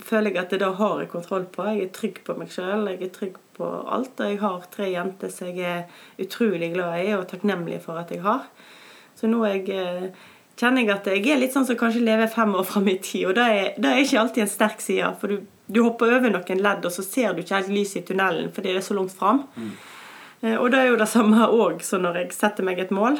føler 0.00 0.30
jeg 0.30 0.40
at 0.40 0.54
det 0.54 0.62
da 0.62 0.70
har 0.78 1.02
jeg 1.02 1.10
kontroll 1.12 1.42
på. 1.52 1.66
Jeg 1.68 1.82
er 1.88 1.90
trygg 1.98 2.22
på 2.24 2.36
meg 2.38 2.54
sjøl. 2.54 2.86
Jeg 2.88 3.02
er 3.04 3.10
trygg 3.12 3.34
på 3.58 3.66
alt. 3.66 4.14
Og 4.14 4.30
jeg 4.30 4.38
har 4.40 4.62
tre 4.72 4.86
jenter 4.88 5.34
som 5.34 5.50
jeg 5.50 5.66
er 5.68 6.22
utrolig 6.24 6.70
glad 6.72 7.02
i 7.02 7.10
og 7.12 7.26
takknemlig 7.28 7.82
for 7.84 8.00
at 8.00 8.14
jeg 8.14 8.22
har. 8.24 8.46
Så 9.20 9.28
nå 9.28 9.42
er 9.44 9.58
jeg 9.58 10.14
kjenner 10.60 10.84
jeg 10.84 10.92
at 10.94 11.08
jeg 11.10 11.24
er 11.32 11.40
litt 11.40 11.54
sånn 11.54 11.66
som 11.66 11.78
kanskje 11.78 12.04
lever 12.04 12.30
fem 12.30 12.54
år 12.54 12.66
fram 12.68 12.88
i 12.90 12.96
tid. 13.02 13.26
Og 13.30 13.36
det 13.38 13.48
er, 13.50 13.66
det 13.78 13.90
er, 13.90 14.02
ikke 14.04 14.20
alltid 14.22 14.44
en 14.44 14.52
sterk 14.52 14.84
side. 14.84 15.10
For 15.20 15.32
du, 15.32 15.46
du, 15.66 15.82
hopper 15.82 16.16
over 16.18 16.34
noen 16.34 16.62
ledd, 16.62 16.86
og 16.86 16.94
så 16.94 17.04
ser 17.06 17.34
du 17.34 17.42
ikke 17.42 17.58
helt 17.58 17.74
lyset 17.74 18.02
i 18.02 18.06
tunnelen 18.10 18.52
fordi 18.54 18.72
det 18.72 18.82
er 18.82 18.88
så 18.88 18.98
langt 18.98 19.14
fram. 19.16 19.44
Mm. 19.56 19.70
Eh, 20.44 20.58
og 20.58 20.68
det 20.72 20.82
er 20.82 20.92
jo 20.92 21.00
det 21.00 21.10
samme 21.10 21.48
òg 21.48 21.82
som 21.86 22.04
når 22.04 22.22
jeg 22.22 22.36
setter 22.36 22.66
meg 22.66 22.82
et 22.82 22.94
mål. 22.94 23.18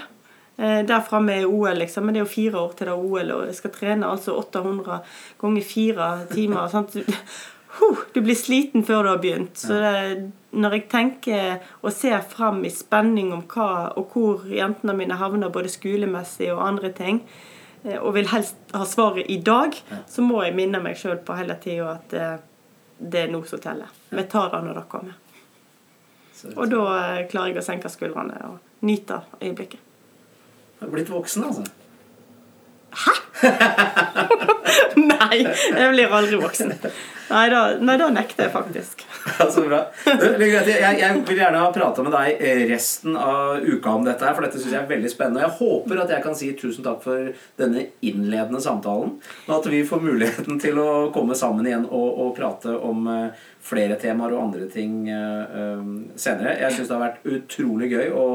Eh, 0.56 0.84
der 0.86 1.02
framme 1.08 1.34
er 1.40 1.48
OL, 1.50 1.74
liksom. 1.80 2.06
Men 2.06 2.14
det 2.14 2.22
er 2.22 2.26
jo 2.26 2.34
fire 2.36 2.60
år 2.60 2.76
til 2.78 2.90
det 2.90 2.94
er 2.94 3.08
OL, 3.08 3.34
og 3.38 3.48
jeg 3.48 3.58
skal 3.58 3.74
trene 3.74 4.12
altså 4.12 4.36
800 4.38 5.00
ganger 5.40 5.66
fire 5.66 6.10
timer. 6.30 6.68
Sant? 6.74 6.94
Du 8.12 8.20
blir 8.20 8.36
sliten 8.38 8.84
før 8.86 9.02
du 9.02 9.08
har 9.10 9.20
begynt. 9.22 9.58
Så 9.58 9.78
det, 9.82 10.30
når 10.54 10.76
jeg 10.78 10.84
tenker 10.92 11.56
og 11.82 11.92
ser 11.94 12.20
fram 12.30 12.62
i 12.66 12.72
spenning 12.72 13.32
om 13.34 13.42
hva 13.50 13.90
og 13.98 14.14
hvor 14.14 14.46
jentene 14.50 14.94
mine 14.96 15.18
havner, 15.18 15.52
både 15.52 15.72
skolemessig 15.72 16.52
og 16.54 16.62
andre 16.66 16.92
ting, 16.94 17.22
eh, 17.84 17.98
og 17.98 18.14
vil 18.18 18.30
helst 18.30 18.74
ha 18.74 18.86
svaret 18.88 19.30
i 19.30 19.40
dag, 19.42 19.76
så 20.10 20.22
må 20.22 20.42
jeg 20.44 20.56
minne 20.56 20.82
meg 20.84 20.98
sjøl 21.00 21.18
på 21.24 21.38
hele 21.38 21.58
tida 21.62 21.96
at 21.96 22.08
det, 22.14 22.32
eh, 23.12 23.22
er 23.24 23.32
nå 23.32 23.42
som 23.48 23.62
teller. 23.62 23.90
Vi 24.10 24.26
tar 24.30 24.52
det 24.54 24.62
når 24.64 24.80
det 24.80 24.88
kommer. 24.88 25.20
Og 26.54 26.68
da 26.70 26.84
eh, 26.98 27.24
klarer 27.30 27.54
jeg 27.54 27.62
å 27.62 27.66
senke 27.66 27.90
skuldrene 27.92 28.38
og 28.50 28.86
nyte 28.86 29.22
øyeblikket. 29.40 29.80
Du 30.78 30.86
har 30.86 30.92
blitt 30.94 31.10
voksen, 31.10 31.44
altså? 31.48 31.64
Hæ?! 33.04 33.12
Jeg 35.78 35.90
blir 35.94 36.14
aldri 36.20 36.38
voksen. 36.40 36.72
Nei, 37.24 37.44
da, 37.48 37.60
nei, 37.80 37.94
da 37.96 38.10
nekter 38.12 38.46
jeg 38.46 38.52
faktisk. 38.52 39.04
Ja, 39.24 39.46
så 39.48 39.62
bra. 39.64 39.78
Jeg, 40.04 40.98
jeg 41.00 41.20
vil 41.24 41.38
gjerne 41.40 41.62
ha 41.62 41.70
prata 41.72 42.02
med 42.04 42.12
deg 42.12 42.42
resten 42.68 43.16
av 43.16 43.64
uka 43.64 43.94
om 43.96 44.04
dette, 44.04 44.26
her, 44.26 44.36
for 44.36 44.44
dette 44.44 44.60
syns 44.60 44.74
jeg 44.74 44.82
er 44.82 44.90
veldig 44.90 45.12
spennende. 45.12 45.40
Jeg 45.46 45.56
håper 45.56 46.02
at 46.02 46.12
jeg 46.12 46.24
kan 46.26 46.36
si 46.36 46.50
tusen 46.60 46.84
takk 46.84 47.00
for 47.06 47.30
denne 47.60 47.86
innledende 48.04 48.60
samtalen. 48.60 49.16
Og 49.46 49.54
at 49.56 49.70
vi 49.72 49.80
får 49.88 50.04
muligheten 50.04 50.60
til 50.62 50.78
å 50.82 50.90
komme 51.14 51.36
sammen 51.38 51.66
igjen 51.70 51.88
og, 51.88 52.08
og 52.26 52.34
prate 52.36 52.76
om 52.76 53.08
eh, 53.08 53.48
flere 53.64 53.96
temaer 54.00 54.34
og 54.34 54.42
andre 54.42 54.66
ting 54.72 55.06
uh, 55.08 55.80
senere. 56.20 56.56
Jeg 56.60 56.74
syns 56.74 56.90
det 56.90 56.96
har 56.96 57.04
vært 57.04 57.28
utrolig 57.32 57.88
gøy 57.94 58.10
å, 58.12 58.26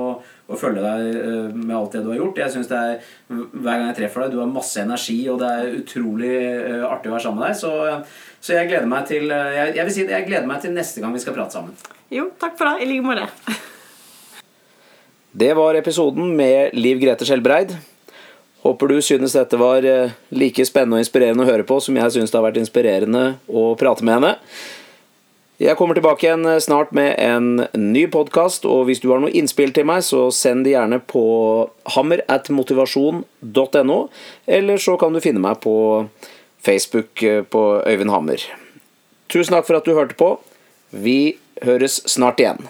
å 0.49 0.57
følge 0.57 0.81
deg 0.81 1.19
uh, 1.21 1.51
med 1.53 1.75
alt 1.77 1.93
det 1.95 2.01
du 2.05 2.09
har 2.09 2.19
gjort. 2.23 2.41
Jeg 2.41 2.53
synes 2.55 2.69
det 2.71 2.79
er, 2.79 3.11
Hver 3.29 3.67
gang 3.69 3.85
jeg 3.91 3.99
treffer 4.01 4.25
deg, 4.25 4.33
du 4.33 4.41
har 4.41 4.49
masse 4.49 4.81
energi, 4.81 5.19
og 5.29 5.37
det 5.43 5.51
er 5.53 5.77
utrolig 5.83 6.33
uh, 6.33 6.87
artig 6.89 7.11
å 7.11 7.15
være 7.15 7.25
sammen 7.27 7.43
med 7.43 7.51
deg. 7.51 7.59
Så, 7.61 8.39
så 8.41 8.57
jeg 8.57 8.71
gleder 8.71 8.89
meg 8.89 9.05
til 9.11 9.29
jeg, 9.29 9.75
jeg, 9.77 9.85
vil 9.85 9.95
si 9.99 10.07
jeg 10.09 10.27
gleder 10.31 10.49
meg 10.49 10.65
til 10.65 10.73
neste 10.73 11.03
gang 11.03 11.13
vi 11.13 11.21
skal 11.21 11.37
prate 11.37 11.59
sammen. 11.59 11.77
Jo, 12.09 12.31
takk 12.41 12.57
for 12.57 12.71
det. 12.71 12.87
I 12.87 12.89
like 12.89 13.05
måte. 13.05 13.29
Det 15.39 15.53
var 15.53 15.77
episoden 15.77 16.33
med 16.33 16.73
Liv 16.73 16.97
Grete 17.03 17.27
Skjelbreid. 17.27 17.75
Håper 18.65 18.89
du 18.89 18.97
synes 19.05 19.37
dette 19.37 19.55
var 19.61 19.85
like 20.35 20.65
spennende 20.67 20.97
og 20.97 21.05
inspirerende 21.05 21.45
å 21.45 21.47
høre 21.47 21.63
på 21.69 21.77
som 21.85 21.95
jeg 21.95 22.17
synes 22.17 22.33
det 22.33 22.39
har 22.39 22.47
vært 22.49 22.57
inspirerende 22.59 23.23
å 23.45 23.69
prate 23.79 24.03
med 24.03 24.17
henne. 24.17 24.33
Jeg 25.59 25.75
kommer 25.75 25.97
tilbake 25.97 26.23
igjen 26.23 26.45
eh, 26.47 26.61
snart 26.63 26.93
med 26.95 27.17
en 27.19 27.65
ny 27.75 28.05
podkast, 28.07 28.63
og 28.63 28.85
hvis 28.87 29.01
du 29.03 29.09
har 29.11 29.19
noe 29.19 29.33
innspill 29.35 29.73
til 29.75 29.83
meg, 29.89 30.05
så 30.07 30.29
send 30.31 30.63
det 30.63 30.71
gjerne 30.71 31.01
på 31.03 31.23
hammer 31.97 32.23
at 32.31 32.47
motivasjon.no, 32.47 33.97
eller 34.47 34.79
så 34.79 34.95
kan 35.01 35.11
du 35.11 35.19
finne 35.19 35.43
meg 35.43 35.59
på 35.59 35.73
Facebook 36.63 37.25
eh, 37.27 37.43
på 37.43 37.63
Øyvind 37.83 38.15
Hammer. 38.15 38.45
Tusen 39.27 39.57
takk 39.57 39.67
for 39.67 39.81
at 39.81 39.89
du 39.89 39.97
hørte 39.99 40.15
på. 40.15 40.37
Vi 40.95 41.35
høres 41.67 41.99
snart 42.07 42.39
igjen. 42.39 42.63